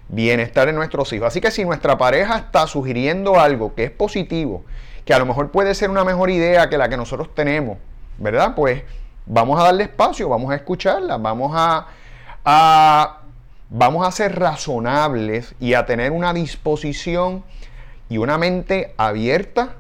bienestar 0.10 0.68
en 0.68 0.76
nuestros 0.76 1.12
hijos. 1.14 1.28
Así 1.28 1.42
que 1.42 1.52
si 1.52 1.66
nuestra 1.66 1.98
pareja 1.98 2.38
está 2.38 2.68
sugiriendo 2.68 3.40
algo 3.40 3.74
que 3.74 3.86
es 3.86 3.92
positivo, 3.92 4.64
que 5.06 5.14
a 5.14 5.20
lo 5.20 5.26
mejor 5.26 5.52
puede 5.52 5.74
ser 5.76 5.90
una 5.90 6.04
mejor 6.04 6.30
idea 6.30 6.70
que 6.70 6.78
la 6.78 6.90
que 6.90 6.98
nosotros 6.98 7.34
tenemos, 7.34 7.78
¿verdad? 8.18 8.54
Pues 8.56 8.84
vamos 9.26 9.60
a 9.60 9.64
darle 9.64 9.84
espacio, 9.84 10.30
vamos 10.30 10.52
a 10.52 10.56
escucharla, 10.56 11.18
vamos 11.18 11.52
a, 11.56 11.88
vamos 13.70 14.08
a 14.08 14.12
ser 14.12 14.38
razonables 14.38 15.56
y 15.60 15.74
a 15.74 15.86
tener 15.86 16.12
una 16.12 16.34
disposición 16.34 17.44
y 18.10 18.18
una 18.18 18.38
mente 18.38 18.94
abierta 18.98 19.76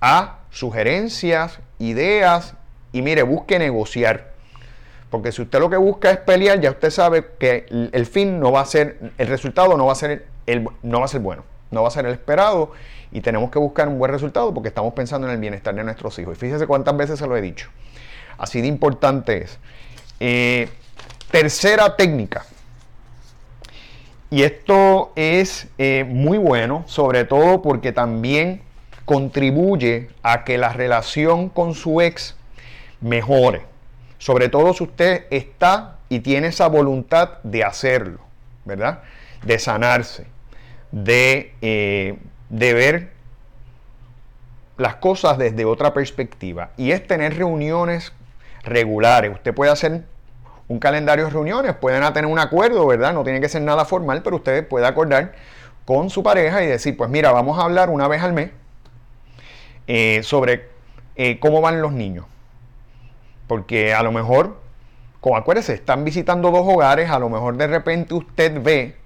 a 0.00 0.38
sugerencias, 0.50 1.60
ideas 1.78 2.54
y 2.92 3.02
mire, 3.02 3.22
busque 3.22 3.58
negociar. 3.58 4.33
Porque 5.14 5.30
si 5.30 5.42
usted 5.42 5.60
lo 5.60 5.70
que 5.70 5.76
busca 5.76 6.10
es 6.10 6.18
pelear, 6.18 6.60
ya 6.60 6.72
usted 6.72 6.90
sabe 6.90 7.24
que 7.38 7.66
el 7.92 8.04
fin 8.04 8.40
no 8.40 8.50
va 8.50 8.62
a 8.62 8.64
ser, 8.64 8.98
el 9.16 9.28
resultado 9.28 9.76
no 9.76 9.86
va 9.86 9.92
a 9.92 9.94
ser, 9.94 10.26
el, 10.44 10.68
no 10.82 10.98
va 10.98 11.04
a 11.04 11.08
ser 11.08 11.20
bueno, 11.20 11.44
no 11.70 11.82
va 11.82 11.86
a 11.86 11.92
ser 11.92 12.04
el 12.06 12.14
esperado 12.14 12.72
y 13.12 13.20
tenemos 13.20 13.48
que 13.52 13.60
buscar 13.60 13.86
un 13.86 13.96
buen 13.96 14.10
resultado 14.10 14.52
porque 14.52 14.70
estamos 14.70 14.92
pensando 14.92 15.28
en 15.28 15.34
el 15.34 15.38
bienestar 15.38 15.72
de 15.72 15.84
nuestros 15.84 16.18
hijos. 16.18 16.36
Y 16.36 16.40
fíjese 16.40 16.66
cuántas 16.66 16.96
veces 16.96 17.20
se 17.20 17.28
lo 17.28 17.36
he 17.36 17.40
dicho. 17.40 17.70
Así 18.38 18.60
de 18.60 18.66
importante 18.66 19.44
es. 19.44 19.60
Eh, 20.18 20.68
tercera 21.30 21.94
técnica. 21.94 22.44
Y 24.30 24.42
esto 24.42 25.12
es 25.14 25.68
eh, 25.78 26.04
muy 26.08 26.38
bueno, 26.38 26.82
sobre 26.88 27.24
todo 27.24 27.62
porque 27.62 27.92
también 27.92 28.62
contribuye 29.04 30.08
a 30.24 30.42
que 30.42 30.58
la 30.58 30.72
relación 30.72 31.50
con 31.50 31.76
su 31.76 32.00
ex 32.00 32.34
mejore. 33.00 33.73
Sobre 34.24 34.48
todo 34.48 34.72
si 34.72 34.84
usted 34.84 35.26
está 35.28 35.98
y 36.08 36.20
tiene 36.20 36.46
esa 36.46 36.66
voluntad 36.68 37.42
de 37.42 37.62
hacerlo, 37.62 38.20
¿verdad? 38.64 39.02
De 39.42 39.58
sanarse, 39.58 40.26
de, 40.92 41.52
eh, 41.60 42.16
de 42.48 42.72
ver 42.72 43.10
las 44.78 44.94
cosas 44.94 45.36
desde 45.36 45.66
otra 45.66 45.92
perspectiva. 45.92 46.70
Y 46.78 46.92
es 46.92 47.06
tener 47.06 47.36
reuniones 47.36 48.14
regulares. 48.62 49.30
Usted 49.30 49.52
puede 49.52 49.70
hacer 49.70 50.04
un 50.68 50.78
calendario 50.78 51.26
de 51.26 51.30
reuniones, 51.30 51.74
pueden 51.74 52.10
tener 52.14 52.30
un 52.30 52.38
acuerdo, 52.38 52.86
¿verdad? 52.86 53.12
No 53.12 53.24
tiene 53.24 53.42
que 53.42 53.50
ser 53.50 53.60
nada 53.60 53.84
formal, 53.84 54.22
pero 54.22 54.36
ustedes 54.36 54.64
pueden 54.64 54.88
acordar 54.88 55.34
con 55.84 56.08
su 56.08 56.22
pareja 56.22 56.64
y 56.64 56.66
decir, 56.66 56.96
pues 56.96 57.10
mira, 57.10 57.30
vamos 57.30 57.58
a 57.58 57.64
hablar 57.64 57.90
una 57.90 58.08
vez 58.08 58.22
al 58.22 58.32
mes 58.32 58.52
eh, 59.86 60.22
sobre 60.22 60.70
eh, 61.14 61.38
cómo 61.40 61.60
van 61.60 61.82
los 61.82 61.92
niños. 61.92 62.24
Porque 63.46 63.94
a 63.94 64.02
lo 64.02 64.12
mejor, 64.12 64.56
como 65.20 65.36
acuérdense, 65.36 65.74
están 65.74 66.04
visitando 66.04 66.50
dos 66.50 66.66
hogares, 66.66 67.10
a 67.10 67.18
lo 67.18 67.28
mejor 67.28 67.56
de 67.56 67.66
repente 67.66 68.14
usted 68.14 68.62
ve 68.62 68.96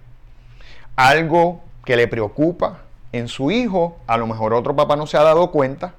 algo 0.96 1.62
que 1.84 1.96
le 1.96 2.08
preocupa 2.08 2.78
en 3.12 3.28
su 3.28 3.50
hijo, 3.50 3.98
a 4.06 4.16
lo 4.16 4.26
mejor 4.26 4.54
otro 4.54 4.76
papá 4.76 4.96
no 4.96 5.06
se 5.06 5.16
ha 5.16 5.22
dado 5.22 5.50
cuenta, 5.50 5.94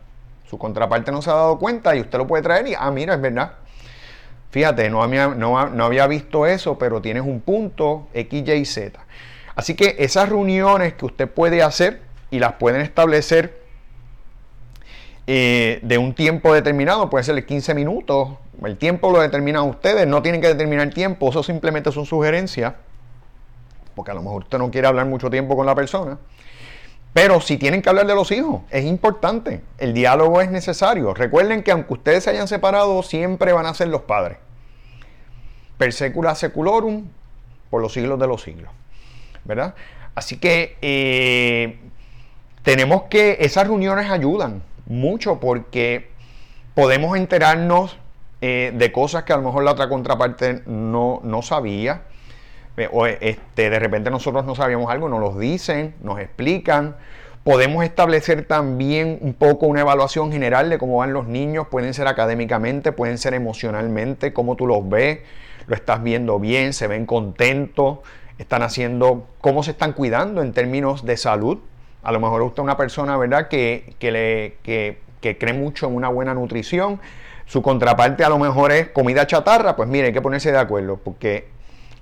su 0.50 0.58
contraparte 0.58 1.12
no 1.12 1.22
se 1.22 1.30
ha 1.30 1.34
dado 1.34 1.60
cuenta 1.60 1.96
y 1.96 2.02
usted 2.02 2.18
lo 2.18 2.28
puede 2.28 2.44
traer 2.44 2.68
y, 2.68 2.74
ah, 2.78 2.92
mira, 2.92 3.16
es 3.16 3.22
verdad, 3.22 3.54
Fíjate, 4.52 4.90
no 4.90 5.04
había, 5.04 5.28
no, 5.28 5.58
había 5.58 6.08
visto 6.08 6.48
eso, 6.48 6.78
pero 6.80 7.02
tienes 7.02 7.24
un 7.24 7.40
punto 7.40 8.08
X, 8.14 8.48
Y, 8.48 8.66
Z. 8.66 9.00
Así 9.56 9.76
que 9.76 9.96
esas 10.00 10.30
reuniones 10.30 10.94
que 10.94 11.06
usted 11.06 11.30
puede 11.30 11.62
hacer 11.62 12.02
y 12.32 12.40
las 12.40 12.54
pueden 12.54 12.82
establecer 12.82 13.62
eh, 15.32 15.78
de 15.84 16.00
un 16.00 16.16
tiempo 16.16 16.56
determinado, 16.56 17.08
puede 17.12 17.24
ser 17.24 17.46
15 17.46 17.76
minutos, 17.76 18.30
el 18.66 18.78
tiempo 18.78 19.12
lo 19.12 19.22
determinan 19.22 19.70
ustedes, 19.70 20.08
no 20.08 20.24
tienen 20.24 20.42
que 20.42 20.48
determinar 20.48 20.88
el 20.88 20.94
tiempo, 20.96 21.30
eso 21.30 21.44
simplemente 21.44 21.92
son 21.92 22.08
sugerencias, 22.08 22.74
porque 23.94 24.10
a 24.10 24.16
lo 24.16 24.24
mejor 24.24 24.42
usted 24.42 24.58
no 24.58 24.72
quiere 24.72 24.88
hablar 24.88 25.06
mucho 25.06 25.30
tiempo 25.30 25.56
con 25.56 25.68
la 25.68 25.76
persona. 25.76 26.18
Pero 27.14 27.42
si 27.42 27.58
tienen 27.58 27.84
que 27.84 27.90
hablar 27.90 28.08
de 28.08 28.16
los 28.16 28.32
hijos, 28.32 28.62
es 28.72 28.86
importante. 28.86 29.62
El 29.78 29.94
diálogo 29.94 30.42
es 30.42 30.50
necesario. 30.50 31.14
Recuerden 31.14 31.62
que 31.62 31.70
aunque 31.70 31.94
ustedes 31.94 32.24
se 32.24 32.32
hayan 32.32 32.48
separado, 32.48 33.04
siempre 33.04 33.54
van 33.54 33.68
a 33.68 33.76
ser 33.76 33.90
los 33.90 34.02
padres. 34.02 34.40
Per 35.78 35.94
secula 35.94 36.34
seculorum, 36.34 37.06
por 37.70 37.84
los 37.84 37.94
siglos 37.94 38.20
de 38.20 38.26
los 38.26 38.42
siglos. 38.42 38.72
¿Verdad? 39.44 39.76
Así 40.16 40.38
que 40.38 40.76
eh, 40.82 41.78
tenemos 42.64 43.04
que, 43.12 43.38
esas 43.42 43.68
reuniones 43.68 44.10
ayudan 44.10 44.64
mucho 44.90 45.40
porque 45.40 46.10
podemos 46.76 47.16
enterarnos 47.16 47.98
eh, 48.42 48.74
de 48.76 48.92
cosas 48.92 49.24
que 49.24 49.32
a 49.32 49.38
lo 49.38 49.44
mejor 49.44 49.64
la 49.64 49.72
otra 49.72 49.88
contraparte 49.88 50.64
no, 50.66 51.22
no 51.24 51.42
sabía 51.42 52.04
o 52.92 53.06
este, 53.06 53.70
de 53.70 53.80
repente 53.80 54.10
nosotros 54.10 54.46
no 54.46 54.56
sabíamos 54.56 54.90
algo, 54.90 55.10
nos 55.10 55.20
lo 55.20 55.38
dicen, 55.38 55.96
nos 56.02 56.20
explican. 56.20 56.96
Podemos 57.44 57.84
establecer 57.84 58.46
también 58.46 59.18
un 59.22 59.34
poco 59.34 59.66
una 59.66 59.82
evaluación 59.82 60.32
general 60.32 60.70
de 60.70 60.78
cómo 60.78 60.98
van 60.98 61.14
los 61.14 61.28
niños, 61.28 61.68
pueden 61.68 61.94
ser 61.94 62.08
académicamente, 62.08 62.92
pueden 62.92 63.18
ser 63.18 63.34
emocionalmente, 63.34 64.34
cómo 64.34 64.56
tú 64.56 64.68
los 64.68 64.88
ves, 64.88 65.20
lo 65.68 65.76
estás 65.76 66.04
viendo 66.04 66.40
bien, 66.40 66.74
se 66.74 66.88
ven 66.88 67.06
contentos, 67.06 68.00
están 68.38 68.62
haciendo, 68.62 69.28
cómo 69.42 69.64
se 69.64 69.72
están 69.72 69.94
cuidando 69.94 70.42
en 70.42 70.54
términos 70.54 71.06
de 71.06 71.18
salud. 71.18 71.60
A 72.04 72.12
lo 72.12 72.20
mejor 72.20 72.42
usted 72.42 72.62
es 72.62 72.64
una 72.64 72.78
persona, 72.78 73.18
¿verdad?, 73.18 73.48
que, 73.48 73.96
que, 74.00 74.12
le, 74.12 74.58
que, 74.64 75.00
que 75.22 75.38
cree 75.38 75.54
mucho 75.54 75.88
en 75.88 75.96
una 75.96 76.10
buena 76.10 76.34
nutrición. 76.34 77.00
Su 77.46 77.62
contraparte 77.62 78.24
a 78.24 78.30
lo 78.30 78.38
mejor 78.38 78.72
es 78.72 78.90
comida 78.90 79.26
chatarra, 79.28 79.76
pues 79.76 79.90
mire, 79.90 80.08
hay 80.08 80.14
que 80.14 80.22
ponerse 80.22 80.52
de 80.52 80.60
acuerdo, 80.60 80.98
porque 80.98 81.48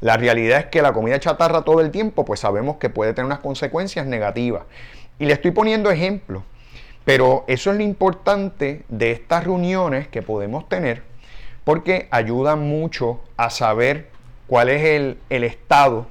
la 0.02 0.18
realidad 0.18 0.60
es 0.60 0.66
que 0.66 0.82
la 0.82 0.94
comida 0.94 1.20
chatarra 1.20 1.64
todo 1.64 1.82
el 1.82 1.90
tiempo, 1.92 2.26
pues 2.26 2.42
sabemos 2.42 2.78
que 2.78 2.90
puede 2.90 3.14
tener 3.14 3.26
unas 3.26 3.40
consecuencias 3.40 4.06
negativas. 4.06 4.64
Y 5.20 5.26
le 5.26 5.34
estoy 5.34 5.52
poniendo 5.52 5.90
ejemplos, 5.90 6.44
pero 7.04 7.46
eso 7.48 7.72
es 7.72 7.78
lo 7.78 7.84
importante 7.84 8.84
de 8.90 9.12
estas 9.12 9.46
reuniones 9.46 10.08
que 10.08 10.22
podemos 10.22 10.70
tener, 10.70 11.02
porque 11.64 12.08
ayudan 12.12 12.60
mucho 12.60 13.22
a 13.38 13.50
saber 13.50 14.10
cuál 14.46 14.70
es 14.70 14.84
el, 15.30 15.44
estado, 15.44 16.08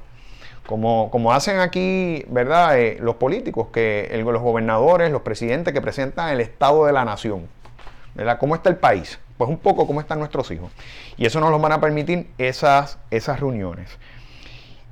como, 0.67 1.33
hacen 1.33 1.59
aquí, 1.59 2.23
¿verdad? 2.29 2.77
Eh, 2.79 2.97
los 3.01 3.15
políticos, 3.15 3.69
que 3.73 4.09
los 4.23 4.41
gobernadores, 4.41 5.11
los 5.11 5.23
presidentes 5.23 5.73
que 5.73 5.81
presentan 5.81 6.29
el 6.29 6.41
estado 6.41 6.85
de 6.85 6.93
la 6.93 7.03
nación, 7.05 7.47
¿verdad? 8.13 8.37
¿Cómo 8.37 8.53
está 8.53 8.69
el 8.69 8.77
país? 8.77 9.19
pues 9.37 9.49
un 9.49 9.57
poco 9.57 9.85
cómo 9.87 10.01
están 10.01 10.19
nuestros 10.19 10.49
hijos. 10.51 10.71
Y 11.15 11.25
eso 11.25 11.39
nos 11.39 11.51
lo 11.51 11.59
van 11.59 11.71
a 11.71 11.79
permitir 11.79 12.27
esas, 12.37 12.97
esas 13.11 13.39
reuniones. 13.39 13.89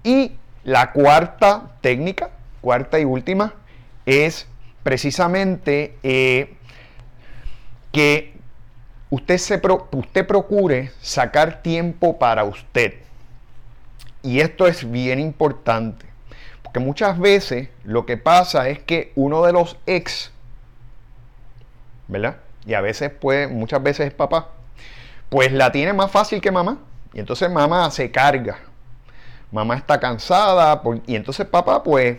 Y 0.03 0.33
la 0.63 0.91
cuarta 0.91 1.71
técnica, 1.81 2.29
cuarta 2.61 2.99
y 2.99 3.05
última, 3.05 3.53
es 4.05 4.47
precisamente 4.83 5.97
eh, 6.03 6.55
que 7.91 8.33
usted, 9.09 9.37
se 9.37 9.59
usted 9.91 10.27
procure 10.27 10.91
sacar 11.01 11.63
tiempo 11.63 12.19
para 12.19 12.43
usted. 12.43 12.93
Y 14.25 14.39
esto 14.41 14.67
es 14.67 14.89
bien 14.89 15.19
importante, 15.19 16.05
porque 16.63 16.79
muchas 16.79 17.19
veces 17.19 17.69
lo 17.83 18.05
que 18.05 18.17
pasa 18.17 18.67
es 18.69 18.79
que 18.79 19.11
uno 19.15 19.43
de 19.43 19.53
los 19.53 19.77
ex, 19.85 20.31
¿verdad? 22.07 22.37
y 22.65 22.73
a 22.73 22.81
veces 22.81 23.11
puede, 23.11 23.47
muchas 23.47 23.81
veces 23.81 24.07
es 24.07 24.13
papá, 24.13 24.49
pues 25.29 25.51
la 25.51 25.71
tiene 25.71 25.93
más 25.93 26.11
fácil 26.11 26.41
que 26.41 26.51
mamá. 26.51 26.79
Y 27.13 27.19
entonces 27.19 27.49
mamá 27.49 27.89
se 27.91 28.11
carga. 28.11 28.57
Mamá 29.51 29.75
está 29.75 29.99
cansada 29.99 30.81
y 31.05 31.15
entonces 31.15 31.45
papá 31.45 31.83
pues 31.83 32.17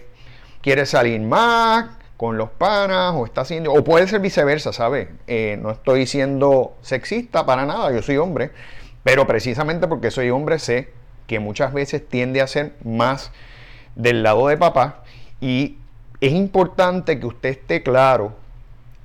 quiere 0.62 0.86
salir 0.86 1.20
más 1.20 1.86
con 2.16 2.38
los 2.38 2.48
panas 2.50 3.12
o 3.14 3.26
está 3.26 3.42
haciendo, 3.42 3.72
o 3.72 3.84
puede 3.84 4.08
ser 4.08 4.20
viceversa, 4.20 4.72
¿sabes? 4.72 5.08
Eh, 5.26 5.58
no 5.60 5.70
estoy 5.70 6.06
siendo 6.06 6.76
sexista 6.80 7.44
para 7.44 7.66
nada, 7.66 7.92
yo 7.92 8.00
soy 8.00 8.16
hombre, 8.16 8.52
pero 9.02 9.26
precisamente 9.26 9.86
porque 9.86 10.10
soy 10.10 10.30
hombre 10.30 10.58
sé 10.58 10.94
que 11.26 11.38
muchas 11.38 11.72
veces 11.72 12.06
tiende 12.08 12.40
a 12.40 12.46
ser 12.46 12.74
más 12.84 13.32
del 13.94 14.22
lado 14.22 14.48
de 14.48 14.56
papá 14.56 15.02
y 15.40 15.76
es 16.20 16.32
importante 16.32 17.18
que 17.20 17.26
usted 17.26 17.50
esté 17.50 17.82
claro 17.82 18.32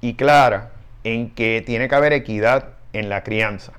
y 0.01 0.15
clara 0.15 0.71
en 1.03 1.31
que 1.31 1.63
tiene 1.65 1.87
que 1.87 1.95
haber 1.95 2.13
equidad 2.13 2.69
en 2.93 3.09
la 3.09 3.23
crianza. 3.23 3.73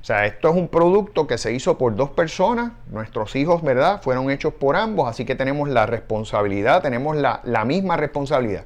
O 0.00 0.04
sea, 0.06 0.24
esto 0.26 0.50
es 0.50 0.54
un 0.54 0.68
producto 0.68 1.26
que 1.26 1.36
se 1.36 1.52
hizo 1.52 1.78
por 1.78 1.96
dos 1.96 2.10
personas, 2.10 2.70
nuestros 2.90 3.34
hijos, 3.34 3.62
¿verdad? 3.62 4.00
Fueron 4.02 4.30
hechos 4.30 4.54
por 4.54 4.76
ambos, 4.76 5.08
así 5.08 5.24
que 5.24 5.34
tenemos 5.34 5.68
la 5.68 5.84
responsabilidad, 5.86 6.80
tenemos 6.80 7.16
la, 7.16 7.40
la 7.42 7.64
misma 7.64 7.96
responsabilidad. 7.96 8.64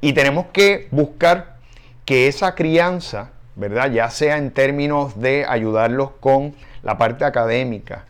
Y 0.00 0.12
tenemos 0.12 0.46
que 0.52 0.88
buscar 0.90 1.58
que 2.04 2.26
esa 2.26 2.56
crianza, 2.56 3.30
¿verdad? 3.54 3.92
Ya 3.92 4.10
sea 4.10 4.38
en 4.38 4.50
términos 4.50 5.20
de 5.20 5.46
ayudarlos 5.48 6.10
con 6.18 6.56
la 6.82 6.98
parte 6.98 7.24
académica, 7.24 8.04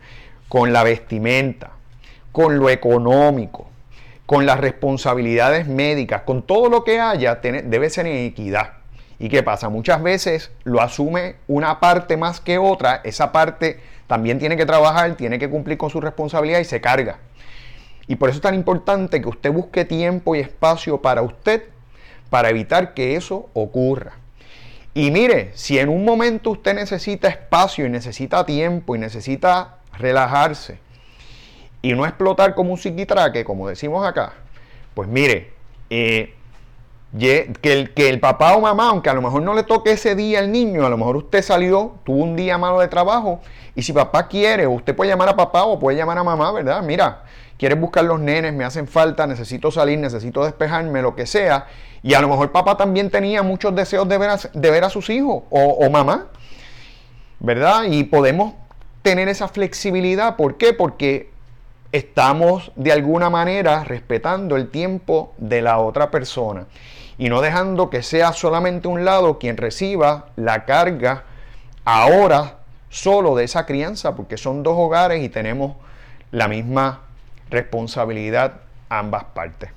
con 0.53 0.71
la 0.71 0.83
vestimenta, 0.83 1.71
con 2.31 2.59
lo 2.59 2.69
económico, 2.69 3.65
con 4.27 4.45
las 4.45 4.59
responsabilidades 4.59 5.67
médicas, 5.67 6.21
con 6.21 6.43
todo 6.43 6.69
lo 6.69 6.83
que 6.83 6.99
haya, 6.99 7.39
debe 7.41 7.89
ser 7.89 8.05
en 8.05 8.27
equidad. 8.27 8.73
¿Y 9.17 9.29
qué 9.29 9.41
pasa? 9.41 9.69
Muchas 9.69 10.03
veces 10.03 10.51
lo 10.63 10.79
asume 10.79 11.37
una 11.47 11.79
parte 11.79 12.17
más 12.17 12.39
que 12.39 12.59
otra, 12.59 13.01
esa 13.03 13.31
parte 13.31 13.79
también 14.05 14.37
tiene 14.37 14.55
que 14.55 14.67
trabajar, 14.67 15.15
tiene 15.15 15.39
que 15.39 15.49
cumplir 15.49 15.79
con 15.79 15.89
su 15.89 15.99
responsabilidad 15.99 16.59
y 16.59 16.65
se 16.65 16.79
carga. 16.79 17.17
Y 18.05 18.17
por 18.17 18.29
eso 18.29 18.35
es 18.35 18.43
tan 18.43 18.53
importante 18.53 19.23
que 19.23 19.29
usted 19.29 19.51
busque 19.51 19.85
tiempo 19.85 20.35
y 20.35 20.39
espacio 20.39 21.01
para 21.01 21.23
usted 21.23 21.63
para 22.29 22.51
evitar 22.51 22.93
que 22.93 23.15
eso 23.15 23.49
ocurra. 23.53 24.17
Y 24.93 25.09
mire, 25.09 25.49
si 25.55 25.79
en 25.79 25.89
un 25.89 26.05
momento 26.05 26.51
usted 26.51 26.75
necesita 26.75 27.27
espacio 27.27 27.87
y 27.87 27.89
necesita 27.89 28.45
tiempo 28.45 28.95
y 28.95 28.99
necesita 28.99 29.79
relajarse 29.97 30.79
y 31.81 31.93
no 31.93 32.05
explotar 32.05 32.55
como 32.55 32.71
un 32.71 32.77
psiquitraque, 32.77 33.43
como 33.43 33.67
decimos 33.67 34.05
acá, 34.07 34.33
pues 34.93 35.09
mire, 35.09 35.53
eh, 35.89 36.33
que 37.19 37.51
el, 37.63 37.93
que 37.93 38.09
el 38.09 38.19
papá 38.19 38.55
o 38.55 38.61
mamá, 38.61 38.89
aunque 38.89 39.09
a 39.09 39.13
lo 39.13 39.21
mejor 39.21 39.43
no 39.43 39.53
le 39.53 39.63
toque 39.63 39.91
ese 39.91 40.15
día 40.15 40.39
al 40.39 40.51
niño, 40.51 40.85
a 40.85 40.89
lo 40.89 40.97
mejor 40.97 41.17
usted 41.17 41.43
salió, 41.43 41.95
tuvo 42.03 42.23
un 42.23 42.35
día 42.35 42.57
malo 42.57 42.79
de 42.79 42.87
trabajo, 42.87 43.41
y 43.75 43.83
si 43.83 43.93
papá 43.93 44.27
quiere, 44.27 44.65
usted 44.65 44.95
puede 44.95 45.11
llamar 45.11 45.29
a 45.29 45.35
papá 45.35 45.63
o 45.63 45.79
puede 45.79 45.97
llamar 45.97 46.17
a 46.17 46.23
mamá, 46.23 46.51
¿verdad? 46.51 46.81
Mira, 46.81 47.23
quieres 47.57 47.79
buscar 47.79 48.03
los 48.05 48.19
nenes, 48.19 48.53
me 48.53 48.63
hacen 48.63 48.87
falta, 48.87 49.27
necesito 49.27 49.71
salir, 49.71 49.99
necesito 49.99 50.43
despejarme, 50.43 51.01
lo 51.01 51.15
que 51.15 51.25
sea. 51.25 51.67
Y 52.01 52.13
a 52.15 52.21
lo 52.21 52.27
mejor 52.27 52.51
papá 52.51 52.77
también 52.77 53.09
tenía 53.09 53.43
muchos 53.43 53.75
deseos 53.75 54.07
de 54.07 54.17
ver 54.17 54.29
a, 54.31 54.37
de 54.51 54.71
ver 54.71 54.83
a 54.83 54.89
sus 54.89 55.09
hijos 55.09 55.43
o, 55.49 55.59
o 55.59 55.89
mamá, 55.89 56.27
¿verdad? 57.39 57.83
Y 57.89 58.03
podemos 58.03 58.53
tener 59.03 59.27
esa 59.29 59.47
flexibilidad. 59.47 60.35
¿Por 60.35 60.57
qué? 60.57 60.73
Porque 60.73 61.29
estamos 61.91 62.71
de 62.75 62.91
alguna 62.91 63.29
manera 63.29 63.83
respetando 63.83 64.55
el 64.55 64.69
tiempo 64.69 65.33
de 65.37 65.61
la 65.61 65.77
otra 65.77 66.09
persona 66.09 66.65
y 67.19 67.29
no 67.29 67.41
dejando 67.41 67.91
que 67.91 68.01
sea 68.01 68.33
solamente 68.33 68.87
un 68.87 69.05
lado 69.05 69.37
quien 69.37 69.57
reciba 69.57 70.29
la 70.35 70.65
carga 70.65 71.25
ahora 71.85 72.57
solo 72.89 73.35
de 73.35 73.43
esa 73.43 73.65
crianza, 73.65 74.15
porque 74.15 74.37
son 74.37 74.63
dos 74.63 74.75
hogares 74.77 75.23
y 75.23 75.29
tenemos 75.29 75.75
la 76.31 76.47
misma 76.47 77.01
responsabilidad 77.49 78.61
ambas 78.89 79.25
partes. 79.25 79.69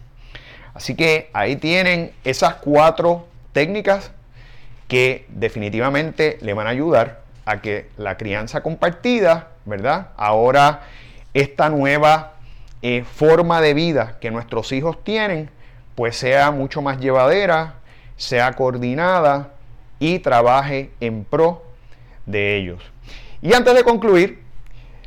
Así 0.73 0.95
que 0.95 1.31
ahí 1.33 1.57
tienen 1.57 2.13
esas 2.25 2.55
cuatro 2.57 3.27
técnicas 3.53 4.11
que 4.89 5.27
definitivamente 5.29 6.39
le 6.41 6.55
van 6.55 6.67
a 6.67 6.71
ayudar 6.71 7.26
a 7.47 7.63
que 7.63 7.89
la 7.97 8.19
crianza 8.19 8.63
compartida 8.63 9.49
¿verdad? 9.67 10.09
Ahora 10.17 10.83
esta 11.35 11.69
nueva 11.69 12.35
eh, 12.81 13.05
forma 13.05 13.61
de 13.61 13.75
vida 13.75 14.17
que 14.21 14.31
nuestros 14.31 14.73
hijos 14.73 15.03
tienen, 15.05 15.51
pues 15.95 16.17
sea 16.17 16.51
mucho 16.53 16.81
más 16.81 16.99
llevadera, 16.99 17.75
sea 18.17 18.53
coordinada 18.53 19.51
y 19.99 20.21
trabaje 20.21 20.91
en 21.01 21.25
pro 21.25 21.65
de 22.25 22.57
ellos. 22.57 22.83
Y 23.43 23.53
antes 23.53 23.75
de 23.75 23.85
concluir, 23.85 24.43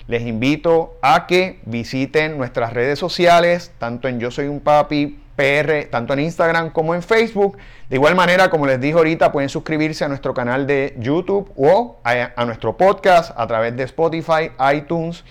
les 0.10 0.24
invito 0.24 0.98
a 1.04 1.28
que 1.28 1.60
visiten 1.66 2.36
nuestras 2.40 2.74
redes 2.74 2.98
sociales, 2.98 3.72
tanto 3.78 4.08
en 4.08 4.20
Yo 4.20 4.32
Soy 4.32 4.48
un 4.48 4.60
Papi 4.60 5.20
PR, 5.36 5.88
tanto 5.92 6.14
en 6.14 6.22
Instagram 6.22 6.72
como 6.72 6.96
en 6.96 7.04
Facebook. 7.04 7.60
De 7.92 7.98
igual 7.98 8.16
manera, 8.16 8.50
como 8.50 8.66
les 8.66 8.82
dije 8.82 8.96
ahorita, 8.96 9.32
pueden 9.32 9.50
suscribirse 9.50 10.04
a 10.04 10.08
nuestro 10.08 10.34
canal 10.34 10.66
de 10.66 10.96
YouTube 10.98 11.52
o 11.56 12.00
a, 12.04 12.44
nuestro 12.44 12.76
podcast 12.76 13.40
a 13.40 13.46
través 13.46 13.78
de 13.78 13.84
Spotify, 13.84 14.50
iTunes 14.74 15.24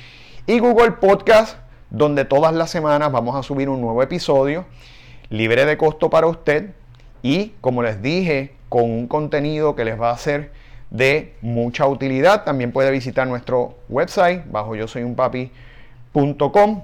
y 0.46 0.60
Google 0.60 0.92
Podcast, 0.92 1.58
donde 1.90 2.24
todas 2.24 2.54
las 2.54 2.70
semanas 2.70 3.10
vamos 3.10 3.34
a 3.34 3.42
subir 3.42 3.68
un 3.68 3.80
nuevo 3.80 4.00
episodio 4.00 4.64
libre 5.28 5.64
de 5.64 5.76
costo 5.76 6.08
para 6.08 6.28
usted 6.28 6.70
y, 7.20 7.48
como 7.60 7.82
les 7.82 8.00
dije, 8.00 8.54
con 8.68 8.84
un 8.84 9.08
contenido 9.08 9.74
que 9.74 9.84
les 9.84 10.00
va 10.00 10.12
a 10.12 10.18
ser 10.18 10.52
de 10.90 11.34
mucha 11.42 11.86
utilidad. 11.86 12.44
También 12.44 12.72
puede 12.72 12.90
visitar 12.90 13.26
nuestro 13.26 13.76
website 13.88 14.42
bajo 14.50 14.74
yo 14.74 14.88
soy 14.88 15.02
un 15.02 15.14
papi.com 15.14 16.82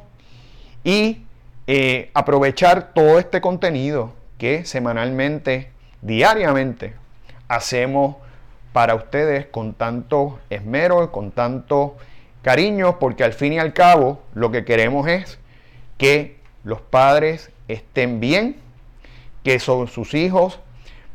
y 0.83 1.23
eh, 1.67 2.11
aprovechar 2.15 2.93
todo 2.93 3.19
este 3.19 3.41
contenido 3.41 4.13
que 4.39 4.65
semanalmente, 4.65 5.71
diariamente, 6.03 6.95
hacemos 7.49 8.17
para 8.73 8.95
ustedes 8.95 9.47
con 9.47 9.73
tanto 9.73 10.39
esmero, 10.51 11.11
con 11.13 11.31
tanto 11.31 11.97
cariño, 12.43 12.99
porque 12.99 13.25
al 13.25 13.33
fin 13.33 13.55
y 13.55 13.59
al 13.59 13.73
cabo 13.73 14.21
lo 14.35 14.51
que 14.51 14.65
queremos 14.65 15.09
es 15.09 15.39
que 15.97 16.37
los 16.65 16.81
padres 16.81 17.51
estén 17.69 18.21
bien, 18.21 18.57
que 19.43 19.59
son 19.59 19.89
sus 19.89 20.13
hijos 20.15 20.61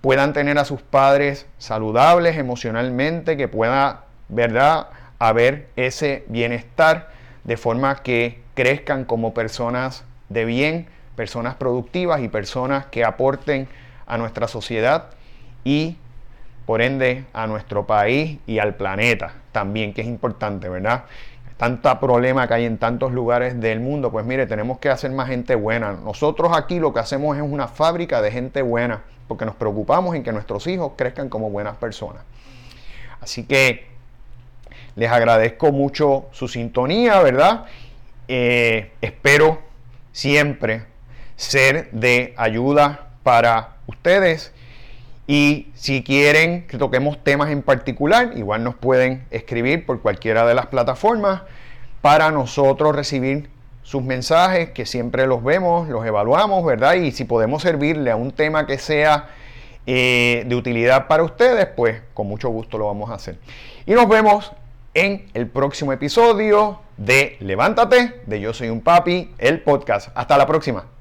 puedan 0.01 0.33
tener 0.33 0.57
a 0.57 0.65
sus 0.65 0.81
padres 0.81 1.45
saludables 1.57 2.37
emocionalmente, 2.37 3.37
que 3.37 3.47
pueda, 3.47 4.05
¿verdad?, 4.29 4.87
haber 5.19 5.67
ese 5.75 6.23
bienestar 6.27 7.09
de 7.43 7.57
forma 7.57 7.95
que 7.95 8.41
crezcan 8.53 9.03
como 9.03 9.33
personas 9.33 10.05
de 10.29 10.45
bien, 10.45 10.87
personas 11.15 11.55
productivas 11.55 12.21
y 12.21 12.29
personas 12.29 12.85
que 12.85 13.03
aporten 13.03 13.67
a 14.07 14.17
nuestra 14.17 14.47
sociedad 14.47 15.07
y 15.65 15.97
por 16.65 16.81
ende 16.81 17.25
a 17.33 17.47
nuestro 17.47 17.85
país 17.85 18.39
y 18.47 18.59
al 18.59 18.75
planeta 18.75 19.33
también, 19.51 19.93
que 19.93 20.01
es 20.01 20.07
importante, 20.07 20.69
¿verdad? 20.69 21.03
Tanta 21.57 21.99
problema 21.99 22.47
que 22.47 22.53
hay 22.53 22.65
en 22.65 22.77
tantos 22.77 23.11
lugares 23.11 23.59
del 23.59 23.81
mundo, 23.81 24.11
pues 24.11 24.25
mire, 24.25 24.45
tenemos 24.47 24.79
que 24.79 24.89
hacer 24.89 25.11
más 25.11 25.27
gente 25.27 25.55
buena. 25.55 25.91
Nosotros 25.91 26.55
aquí 26.55 26.79
lo 26.79 26.93
que 26.93 27.01
hacemos 27.01 27.35
es 27.35 27.43
una 27.43 27.67
fábrica 27.67 28.21
de 28.21 28.31
gente 28.31 28.61
buena, 28.61 29.01
porque 29.29 29.45
nos 29.45 29.53
preocupamos 29.53 30.15
en 30.15 30.23
que 30.23 30.31
nuestros 30.31 30.65
hijos 30.65 30.93
crezcan 30.95 31.29
como 31.29 31.51
buenas 31.51 31.77
personas. 31.77 32.23
Así 33.21 33.43
que 33.43 33.87
les 34.95 35.11
agradezco 35.11 35.71
mucho 35.71 36.25
su 36.31 36.47
sintonía, 36.47 37.21
¿verdad? 37.21 37.65
Eh, 38.27 38.91
espero 39.01 39.59
siempre 40.13 40.85
ser 41.35 41.91
de 41.91 42.33
ayuda 42.37 43.11
para 43.21 43.75
ustedes. 43.85 44.51
Y 45.27 45.67
si 45.75 46.03
quieren 46.03 46.65
que 46.65 46.79
toquemos 46.79 47.23
temas 47.23 47.51
en 47.51 47.61
particular, 47.61 48.31
igual 48.35 48.63
nos 48.63 48.73
pueden 48.73 49.27
escribir 49.29 49.85
por 49.85 50.01
cualquiera 50.01 50.47
de 50.47 50.55
las 50.55 50.65
plataformas 50.65 51.43
para 52.01 52.31
nosotros 52.31 52.95
recibir 52.95 53.47
sus 53.89 54.03
mensajes, 54.03 54.69
que 54.69 54.85
siempre 54.85 55.25
los 55.25 55.43
vemos, 55.43 55.89
los 55.89 56.05
evaluamos, 56.05 56.63
¿verdad? 56.63 56.93
Y 56.93 57.11
si 57.11 57.23
podemos 57.23 57.63
servirle 57.63 58.11
a 58.11 58.15
un 58.15 58.31
tema 58.31 58.67
que 58.67 58.77
sea 58.77 59.29
eh, 59.87 60.43
de 60.45 60.55
utilidad 60.55 61.07
para 61.07 61.23
ustedes, 61.23 61.65
pues 61.75 62.03
con 62.13 62.27
mucho 62.27 62.49
gusto 62.49 62.77
lo 62.77 62.85
vamos 62.85 63.09
a 63.09 63.15
hacer. 63.15 63.39
Y 63.87 63.93
nos 63.93 64.07
vemos 64.07 64.51
en 64.93 65.25
el 65.33 65.47
próximo 65.47 65.91
episodio 65.91 66.81
de 66.97 67.37
Levántate, 67.39 68.21
de 68.27 68.39
Yo 68.39 68.53
Soy 68.53 68.69
un 68.69 68.81
Papi, 68.81 69.33
el 69.39 69.63
podcast. 69.63 70.09
Hasta 70.13 70.37
la 70.37 70.45
próxima. 70.45 70.98